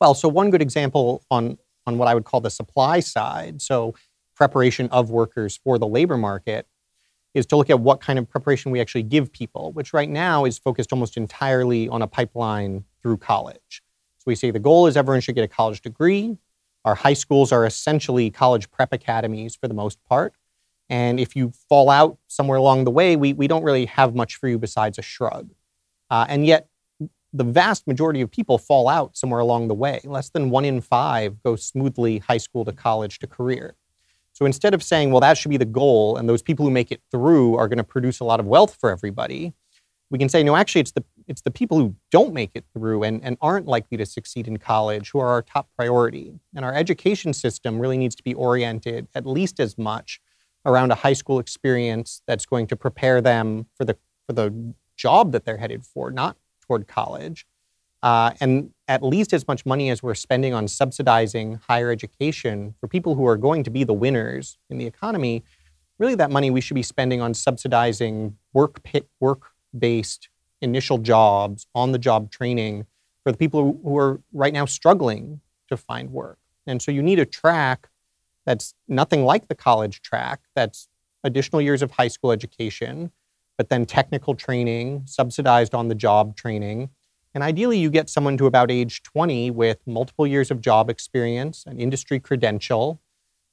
[0.01, 3.95] Well, so one good example on, on what I would call the supply side, so
[4.35, 6.67] preparation of workers for the labor market,
[7.35, 10.45] is to look at what kind of preparation we actually give people, which right now
[10.47, 13.83] is focused almost entirely on a pipeline through college.
[14.19, 16.39] So we say the goal is everyone should get a college degree.
[16.85, 20.33] Our high schools are essentially college prep academies for the most part.
[20.89, 24.37] And if you fall out somewhere along the way, we, we don't really have much
[24.37, 25.51] for you besides a shrug.
[26.11, 26.69] Uh, and yet,
[27.33, 30.01] the vast majority of people fall out somewhere along the way.
[30.05, 33.75] Less than one in five go smoothly high school to college to career.
[34.33, 36.93] So instead of saying, well, that should be the goal, and those people who make
[36.93, 39.55] it through are going to produce a lot of wealth for everybody,
[40.11, 43.03] we can say, no, actually, it's the, it's the people who don't make it through
[43.03, 46.39] and, and aren't likely to succeed in college who are our top priority.
[46.55, 50.21] And our education system really needs to be oriented at least as much
[50.67, 53.97] around a high school experience that's going to prepare them for the,
[54.27, 56.37] for the job that they're headed for, not
[56.67, 57.47] toward college.
[58.03, 62.89] Uh, and at least as much money as we're spending on subsidizing higher education for
[62.89, 65.43] people who are going to be the winners in the economy,
[65.99, 68.81] really that money we should be spending on subsidizing work
[69.19, 70.29] work based
[70.61, 72.87] initial jobs, on the job training
[73.23, 76.39] for the people who are right now struggling to find work.
[76.67, 77.89] And so you need a track
[78.47, 80.89] that's nothing like the college track, that's
[81.25, 83.11] additional years of high school education,
[83.59, 86.91] but then technical training, subsidized on the job training.
[87.35, 91.65] And ideally, you get someone to about age 20 with multiple years of job experience,
[91.67, 93.01] an industry credential,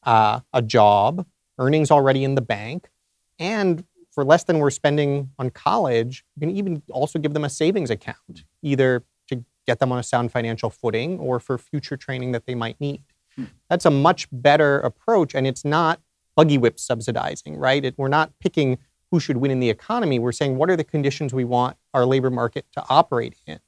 [0.03, 1.25] uh, a job,
[1.57, 2.89] earnings already in the bank,
[3.39, 7.49] and for less than we're spending on college, you can even also give them a
[7.49, 12.31] savings account, either to get them on a sound financial footing or for future training
[12.31, 13.01] that they might need.
[13.35, 13.45] Hmm.
[13.69, 16.01] That's a much better approach, and it's not
[16.35, 17.83] buggy whip subsidizing, right?
[17.83, 18.77] It, we're not picking
[19.11, 20.17] who should win in the economy.
[20.17, 23.59] We're saying what are the conditions we want our labor market to operate in?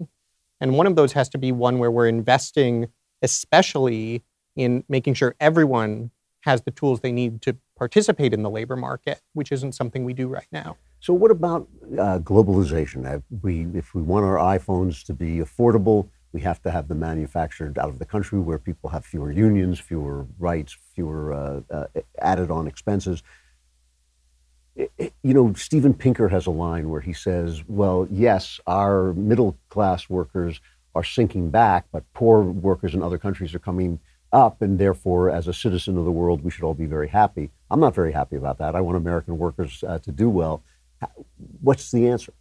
[0.59, 2.87] And one of those has to be one where we're investing,
[3.21, 4.23] especially
[4.55, 6.11] in making sure everyone
[6.41, 10.13] has the tools they need to participate in the labor market, which isn't something we
[10.13, 10.77] do right now.
[10.99, 13.21] So, what about uh, globalization?
[13.41, 17.77] We, if we want our iPhones to be affordable, we have to have them manufactured
[17.77, 21.87] out of the country where people have fewer unions, fewer rights, fewer uh, uh,
[22.19, 23.23] added on expenses
[24.75, 30.09] you know, Steven Pinker has a line where he says, well, yes, our middle class
[30.09, 30.59] workers
[30.93, 33.99] are sinking back, but poor workers in other countries are coming
[34.33, 37.51] up, and therefore, as a citizen of the world, we should all be very happy.
[37.71, 38.75] I'm not very happy about that.
[38.75, 40.61] I want American workers uh, to do well.
[41.61, 42.33] What's the answer?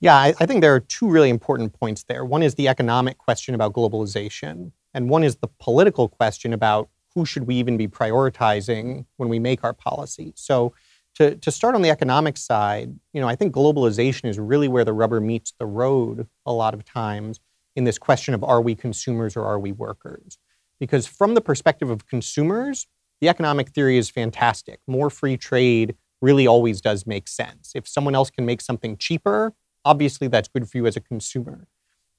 [0.00, 2.24] Yeah, I, I think there are two really important points there.
[2.24, 7.26] One is the economic question about globalization, and one is the political question about who
[7.26, 10.32] should we even be prioritizing when we make our policy.
[10.36, 10.74] So,
[11.16, 14.84] to, to start on the economic side, you know, I think globalization is really where
[14.84, 17.40] the rubber meets the road a lot of times
[17.74, 20.38] in this question of are we consumers or are we workers?
[20.78, 22.86] Because from the perspective of consumers,
[23.20, 24.78] the economic theory is fantastic.
[24.86, 27.72] More free trade really always does make sense.
[27.74, 29.52] If someone else can make something cheaper,
[29.84, 31.66] obviously that's good for you as a consumer.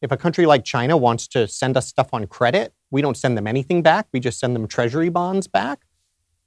[0.02, 3.38] If a country like China wants to send us stuff on credit, we don't send
[3.38, 4.08] them anything back.
[4.12, 5.82] We just send them treasury bonds back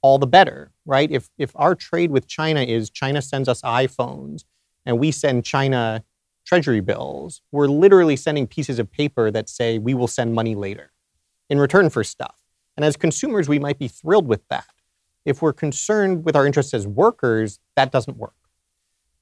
[0.05, 1.11] all the better, right?
[1.11, 4.45] If, if our trade with China is China sends us iPhones
[4.85, 6.05] and we send China
[6.45, 10.93] treasury bills, we're literally sending pieces of paper that say we will send money later
[11.49, 12.43] in return for stuff.
[12.77, 14.67] And as consumers, we might be thrilled with that.
[15.25, 18.35] If we're concerned with our interests as workers, that doesn't work.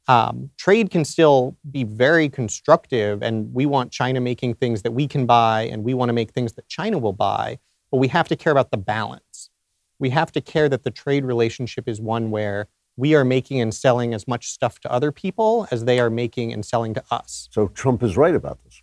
[0.09, 5.07] Um, trade can still be very constructive, and we want China making things that we
[5.07, 7.59] can buy, and we want to make things that China will buy,
[7.91, 9.51] but we have to care about the balance
[10.03, 13.73] we have to care that the trade relationship is one where we are making and
[13.73, 17.49] selling as much stuff to other people as they are making and selling to us.
[17.53, 18.83] So Trump is right about this.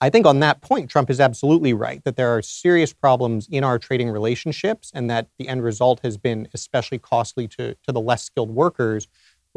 [0.00, 3.64] I think on that point, Trump is absolutely right that there are serious problems in
[3.64, 8.00] our trading relationships and that the end result has been especially costly to, to the
[8.00, 9.08] less skilled workers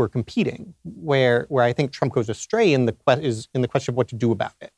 [0.02, 0.74] who are competing.
[0.84, 4.08] Where, where I think Trump goes astray in the, is in the question of what
[4.10, 4.74] to do about it.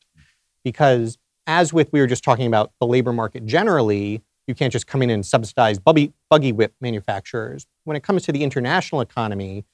[0.62, 4.86] Because as with we were just talking about the labor market generally, you can't just
[4.86, 7.66] come in and subsidize buggy, buggy whip manufacturers.
[7.84, 9.64] When it comes to the international economy,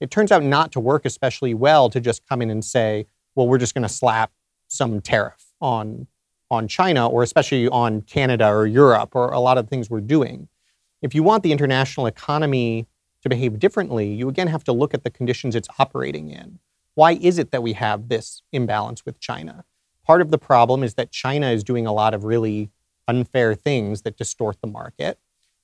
[0.00, 3.48] it turns out not to work especially well to just come in and say, well,
[3.48, 4.30] we're just going to slap
[4.68, 6.06] some tariff on,
[6.50, 10.48] on China or especially on Canada or Europe or a lot of things we're doing.
[11.00, 12.86] If you want the international economy
[13.22, 16.58] to behave differently, you again have to look at the conditions it's operating in.
[16.94, 19.64] Why is it that we have this imbalance with China?
[20.04, 22.70] Part of the problem is that China is doing a lot of really
[23.06, 25.18] unfair things that distort the market,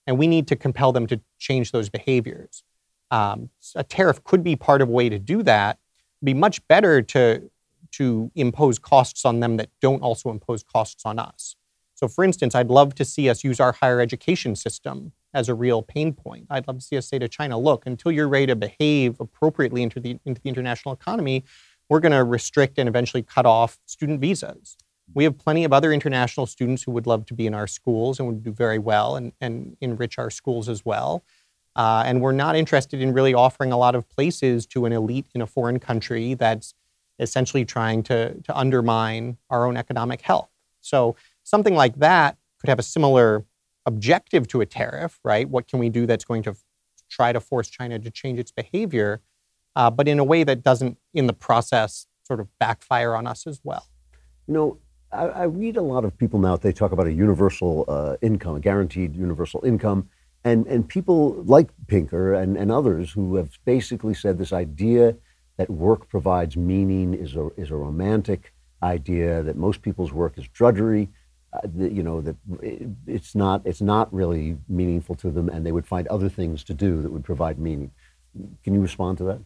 [0.07, 2.63] and we need to compel them to change those behaviors.
[3.11, 5.79] Um, a tariff could be part of a way to do that.
[6.21, 7.51] It'd be much better to
[7.93, 11.55] to impose costs on them that don't also impose costs on us.
[11.95, 15.55] So, for instance, I'd love to see us use our higher education system as a
[15.55, 16.47] real pain point.
[16.49, 19.83] I'd love to see us say to China, look, until you're ready to behave appropriately
[19.83, 21.45] into the, into the international economy,
[21.89, 24.77] we're going to restrict and eventually cut off student visas.
[25.13, 28.19] We have plenty of other international students who would love to be in our schools
[28.19, 31.25] and would do very well and, and enrich our schools as well.
[31.77, 35.27] Uh, and we're not interested in really offering a lot of places to an elite
[35.35, 36.73] in a foreign country that's
[37.19, 40.49] essentially trying to, to undermine our own economic health.
[40.81, 43.45] So something like that could have a similar
[43.87, 45.49] objective to a tariff, right?
[45.49, 46.55] What can we do that's going to
[47.11, 49.21] try to force China to change its behavior,
[49.77, 53.47] uh, but in a way that doesn't, in the process, sort of backfire on us
[53.47, 53.87] as well?
[54.47, 54.79] You know,
[55.13, 58.57] I, I read a lot of people now, they talk about a universal uh, income,
[58.57, 60.09] a guaranteed universal income.
[60.45, 65.17] And, and people like Pinker and, and others who have basically said this idea
[65.57, 70.47] that work provides meaning is a, is a romantic idea, that most people's work is
[70.49, 71.09] drudgery,
[71.55, 72.37] uh, that, you know, that
[73.07, 76.75] it's not, it's not really meaningful to them, and they would find other things to
[76.75, 77.91] do that would provide meaning.
[78.65, 79.41] Can you respond to that?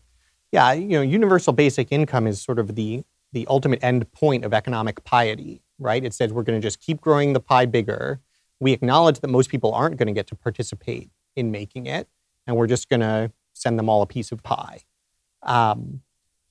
[0.51, 4.55] Yeah, you know, universal basic income is sort of the, the ultimate end point of
[4.55, 6.03] economic piety, right?
[6.03, 8.21] It says we're going to just keep growing the pie bigger.
[8.59, 12.09] We acknowledge that most people aren't going to get to participate in making it,
[12.47, 14.81] and we're just going to send them all a piece of pie.
[15.43, 16.01] Um,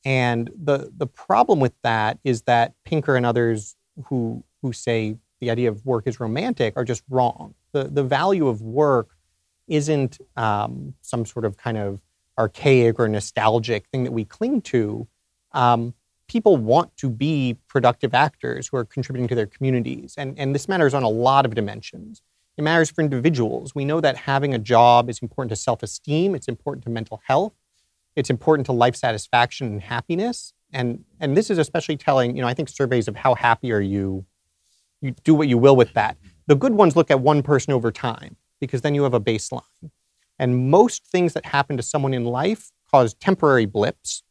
[0.06, 5.52] and the the problem with that is that Pinker and others who who say the
[5.52, 7.54] idea of work is romantic are just wrong.
[7.72, 9.10] The the value of work
[9.68, 12.02] isn't um, some sort of kind of
[12.38, 15.08] archaic or nostalgic thing that we cling to.
[15.52, 15.94] Um,
[16.28, 20.68] people want to be productive actors who are contributing to their communities, and and this
[20.68, 22.22] matters on a lot of dimensions.
[22.58, 23.76] It matters for individuals.
[23.76, 26.34] We know that having a job is important to self esteem.
[26.34, 27.54] It's important to mental health.
[28.16, 30.54] It's important to life satisfaction and happiness.
[30.74, 33.80] And, and this is especially telling, you know, I think surveys of how happy are
[33.80, 34.26] you,
[35.02, 36.18] you do what you will with that.
[36.48, 39.62] The good ones look at one person over time because then you have a baseline.
[40.40, 44.24] And most things that happen to someone in life cause temporary blips,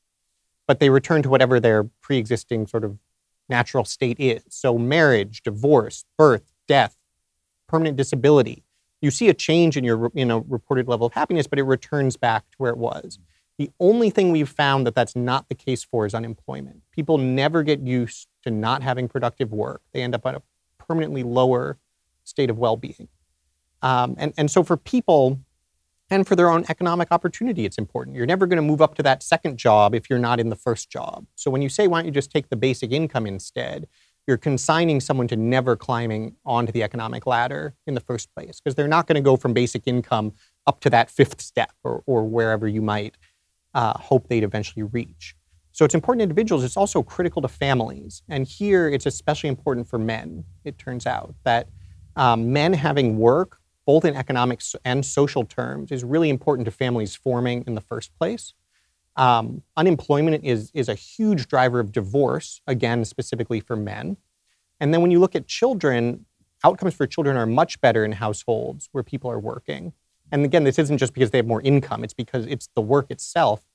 [0.66, 2.98] but they return to whatever their pre existing sort of
[3.48, 4.42] natural state is.
[4.48, 6.96] So, marriage, divorce, birth, death,
[7.68, 8.64] permanent disability.
[9.00, 12.16] You see a change in your you know, reported level of happiness, but it returns
[12.16, 13.18] back to where it was.
[13.58, 16.82] The only thing we've found that that's not the case for is unemployment.
[16.92, 19.82] People never get used to not having productive work.
[19.92, 20.26] They end up
[20.88, 21.78] permanently lower
[22.24, 23.08] state of well being.
[23.82, 25.40] Um, and, and so for people
[26.10, 28.16] and for their own economic opportunity, it's important.
[28.16, 30.56] You're never going to move up to that second job if you're not in the
[30.56, 31.26] first job.
[31.34, 33.88] So when you say, why don't you just take the basic income instead?
[34.26, 38.74] You're consigning someone to never climbing onto the economic ladder in the first place because
[38.74, 40.32] they're not going to go from basic income
[40.66, 43.16] up to that fifth step or, or wherever you might
[43.74, 45.36] uh, hope they'd eventually reach.
[45.76, 48.22] So it's important to individuals, it's also critical to families.
[48.30, 51.68] And here it's especially important for men, it turns out, that
[52.16, 57.14] um, men having work, both in economic and social terms, is really important to families
[57.14, 58.54] forming in the first place.
[59.16, 64.16] Um, unemployment is, is a huge driver of divorce, again, specifically for men.
[64.80, 66.24] And then when you look at children,
[66.64, 69.92] outcomes for children are much better in households where people are working.
[70.32, 73.10] And again, this isn't just because they have more income, it's because it's the work
[73.10, 73.65] itself.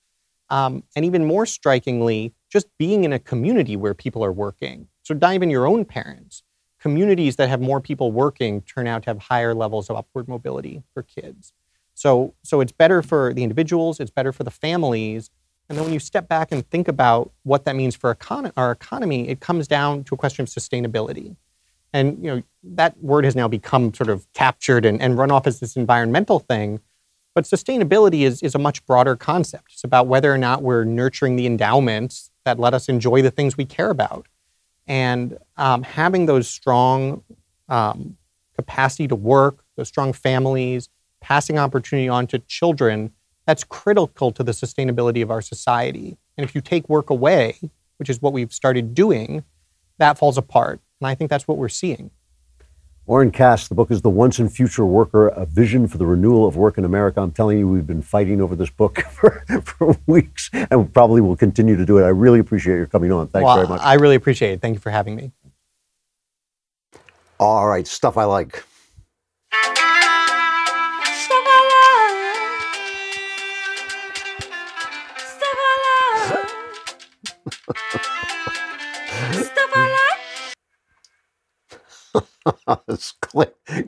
[0.52, 4.88] Um, and even more strikingly, just being in a community where people are working.
[5.02, 6.44] So, not even your own parents.
[6.80, 10.84] Communities that have more people working turn out to have higher levels of upward mobility
[10.94, 11.54] for kids.
[11.94, 15.30] So, so it's better for the individuals, it's better for the families.
[15.70, 18.72] And then when you step back and think about what that means for econ- our
[18.72, 21.36] economy, it comes down to a question of sustainability.
[21.94, 25.48] And you know that word has now become sort of captured and, and run off
[25.48, 26.80] as this environmental thing.
[27.34, 29.72] But sustainability is, is a much broader concept.
[29.74, 33.56] It's about whether or not we're nurturing the endowments that let us enjoy the things
[33.56, 34.28] we care about.
[34.88, 37.24] And um, having those strong
[37.70, 38.18] um,
[38.56, 40.90] capacity to work, those strong families,
[41.22, 43.12] passing opportunity on to children,
[43.46, 46.18] that's critical to the sustainability of our society.
[46.38, 47.58] And if you take work away,
[47.98, 49.44] which is what we've started doing,
[50.00, 50.82] that falls apart.
[51.00, 52.12] And I think that's what we're seeing.
[53.08, 56.48] Oren Cass, the book is The Once and Future Worker, a vision for the renewal
[56.48, 57.20] of work in America.
[57.20, 61.36] I'm telling you, we've been fighting over this book for, for weeks and probably will
[61.36, 62.04] continue to do it.
[62.04, 63.28] I really appreciate your coming on.
[63.28, 63.82] Thanks well, very much.
[63.82, 64.62] I really appreciate it.
[64.62, 65.32] Thank you for having me.
[67.40, 68.64] All right, stuff I like.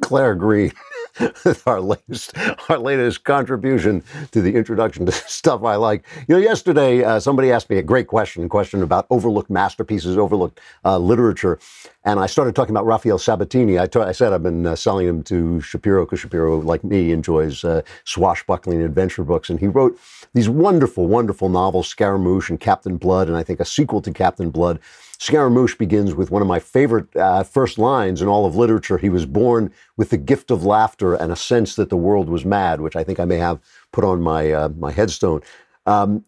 [0.02, 0.72] Claire, Green,
[1.66, 2.38] our latest,
[2.70, 6.06] our latest contribution to the introduction to stuff I like.
[6.28, 10.60] You know, yesterday uh, somebody asked me a great question, question about overlooked masterpieces, overlooked
[10.86, 11.60] uh, literature,
[12.06, 13.80] and I started talking about Rafael Sabatini.
[13.80, 17.64] I, I said I've been uh, selling him to Shapiro because Shapiro, like me, enjoys
[17.64, 19.98] uh, swashbuckling adventure books, and he wrote
[20.34, 24.50] these wonderful, wonderful novels, Scaramouche and Captain Blood, and I think a sequel to Captain
[24.50, 24.80] Blood.
[25.24, 28.98] Scaramouche begins with one of my favorite uh, first lines in all of literature.
[28.98, 32.44] He was born with the gift of laughter and a sense that the world was
[32.44, 33.62] mad, which I think I may have
[33.94, 35.42] put on my uh, my headstone.
[35.86, 36.26] Um,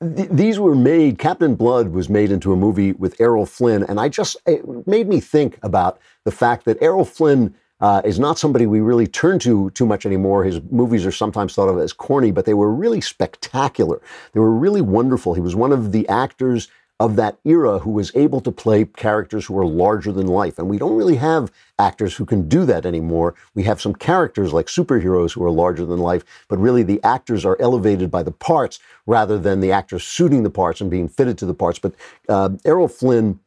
[0.00, 1.18] th- these were made.
[1.18, 5.08] Captain Blood was made into a movie with Errol Flynn, and I just it made
[5.08, 7.54] me think about the fact that Errol Flynn.
[7.80, 10.42] Uh, is not somebody we really turn to too much anymore.
[10.42, 14.00] His movies are sometimes thought of as corny, but they were really spectacular.
[14.32, 15.32] They were really wonderful.
[15.34, 16.66] He was one of the actors
[17.00, 20.58] of that era who was able to play characters who are larger than life.
[20.58, 23.34] And we don't really have actors who can do that anymore.
[23.54, 27.44] We have some characters like superheroes who are larger than life, but really the actors
[27.44, 31.38] are elevated by the parts rather than the actors suiting the parts and being fitted
[31.38, 31.78] to the parts.
[31.78, 31.94] But
[32.28, 33.38] uh, Errol Flynn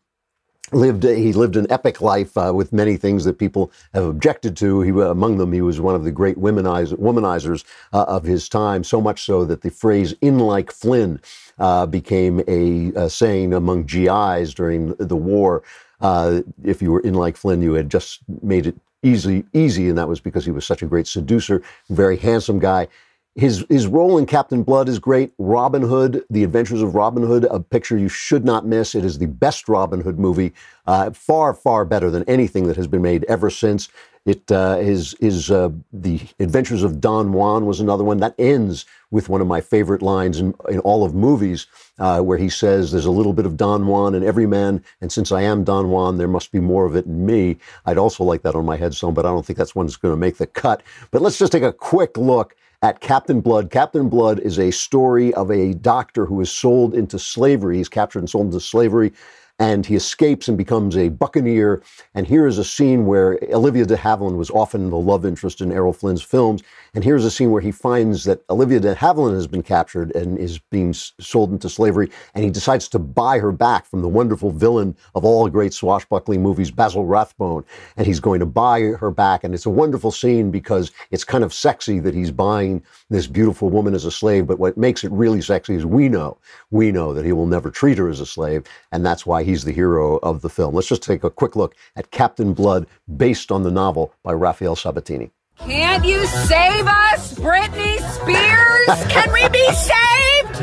[0.72, 4.82] lived he lived an epic life uh, with many things that people have objected to.
[4.82, 7.64] He among them he was one of the great womanizer, womanizers
[7.94, 8.84] uh, of his time.
[8.84, 11.20] So much so that the phrase "in like Flynn"
[11.60, 15.64] uh, became a, a, saying among GIs during the war.
[16.00, 19.98] Uh, if you were in like Flynn, you had just made it easy, easy, and
[19.98, 22.88] that was because he was such a great seducer, very handsome guy.
[23.36, 25.32] His his role in Captain Blood is great.
[25.38, 28.94] Robin Hood, The Adventures of Robin Hood, a picture you should not miss.
[28.94, 30.52] It is the best Robin Hood movie,
[30.86, 33.88] uh, far far better than anything that has been made ever since.
[34.26, 38.86] It uh, is is uh, the Adventures of Don Juan was another one that ends
[39.12, 41.68] with one of my favorite lines in, in all of movies,
[42.00, 45.10] uh, where he says, "There's a little bit of Don Juan in every man, and
[45.10, 47.56] since I am Don Juan, there must be more of it in me."
[47.86, 50.12] I'd also like that on my headstone, but I don't think that's one that's going
[50.12, 50.84] to make the cut.
[51.12, 53.70] But let's just take a quick look at Captain Blood.
[53.70, 57.78] Captain Blood is a story of a doctor who is sold into slavery.
[57.78, 59.14] He's captured and sold into slavery
[59.62, 61.84] and he escapes and becomes a buccaneer.
[62.16, 65.72] And here is a scene where Olivia de Havilland was often the love interest in
[65.72, 66.64] Errol Flynn's films.
[66.96, 70.40] And here's a scene where he finds that Olivia de Havilland has been captured and
[70.40, 72.10] is being sold into slavery.
[72.34, 76.42] And he decides to buy her back from the wonderful villain of all great swashbuckling
[76.42, 77.64] movies, Basil Rathbone.
[77.98, 79.44] And he's going to buy her back.
[79.44, 82.82] And it's a wonderful scene because it's kind of sexy that he's buying
[83.12, 84.48] this beautiful woman as a slave.
[84.48, 86.40] But what makes it really sexy is we know,
[86.72, 88.64] we know that he will never treat her as a slave.
[88.92, 90.74] And that's why he's the hero of the film.
[90.74, 92.88] Let's just take a quick look at Captain Blood,
[93.18, 95.32] based on the novel by Rafael Sabatini.
[95.60, 99.06] Can't you save us, Britney Spears?
[99.12, 100.54] Can we be saved?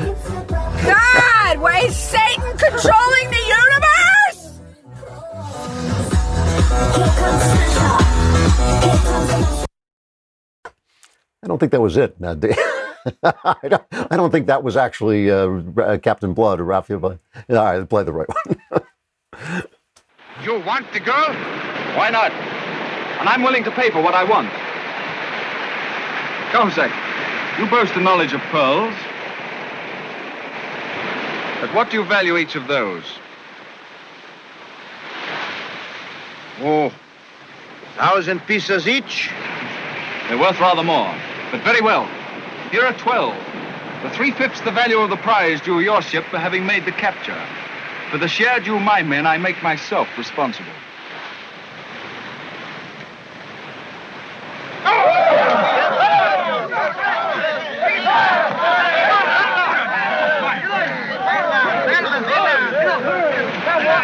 [0.84, 4.60] God, why is Satan controlling the universe?
[11.42, 12.16] I don't think that was it.
[13.22, 17.04] I, don't, I don't think that was actually uh, Captain Blood or Rafael.
[17.04, 18.82] All right, play the right one.
[20.44, 21.32] you want the girl?
[21.96, 22.32] Why not?
[22.32, 24.50] And I'm willing to pay for what I want.
[26.52, 28.94] Come, Cahusac, you boast a knowledge of pearls.
[31.60, 33.04] But what do you value each of those?
[36.60, 36.92] Oh,
[37.96, 39.30] thousand pieces each?
[40.28, 41.14] They're worth rather more.
[41.50, 42.08] But very well.
[42.70, 43.34] Here are 12.
[44.02, 47.40] The three-fifths the value of the prize due your ship for having made the capture.
[48.10, 50.70] For the share due my men, I make myself responsible.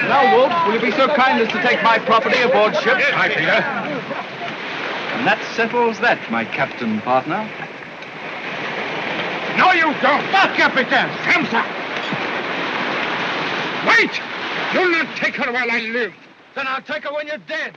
[0.08, 2.98] Now, Wolf, will you be so kind as to take my property aboard ship?
[2.98, 3.62] Yes, my Peter.
[5.16, 7.46] And that settles that, my captain partner.
[9.64, 10.30] No, you don't.
[10.30, 11.08] Not Capitan.
[11.24, 11.64] Samsa.
[13.88, 14.20] Wait!
[14.74, 16.12] You'll not take her while I live.
[16.54, 17.74] Then I'll take her when you're dead.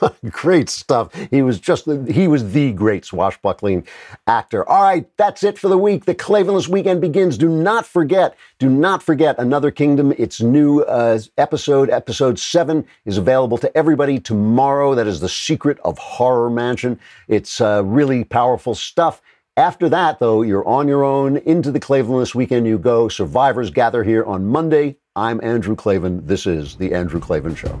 [0.30, 1.12] great stuff.
[1.30, 3.86] He was just the, he was the great swashbuckling
[4.26, 4.68] actor.
[4.68, 6.04] All right, that's it for the week.
[6.04, 7.38] The Klavanless weekend begins.
[7.38, 10.12] Do not forget, do not forget Another Kingdom.
[10.18, 14.94] Its new uh, episode, episode seven, is available to everybody tomorrow.
[14.94, 16.98] That is the secret of Horror Mansion.
[17.28, 19.22] It's uh, really powerful stuff.
[19.58, 21.38] After that, though, you're on your own.
[21.38, 23.08] Into the Klavanless weekend you go.
[23.08, 24.96] Survivors gather here on Monday.
[25.14, 26.26] I'm Andrew Klavan.
[26.26, 27.80] This is The Andrew Klavan Show.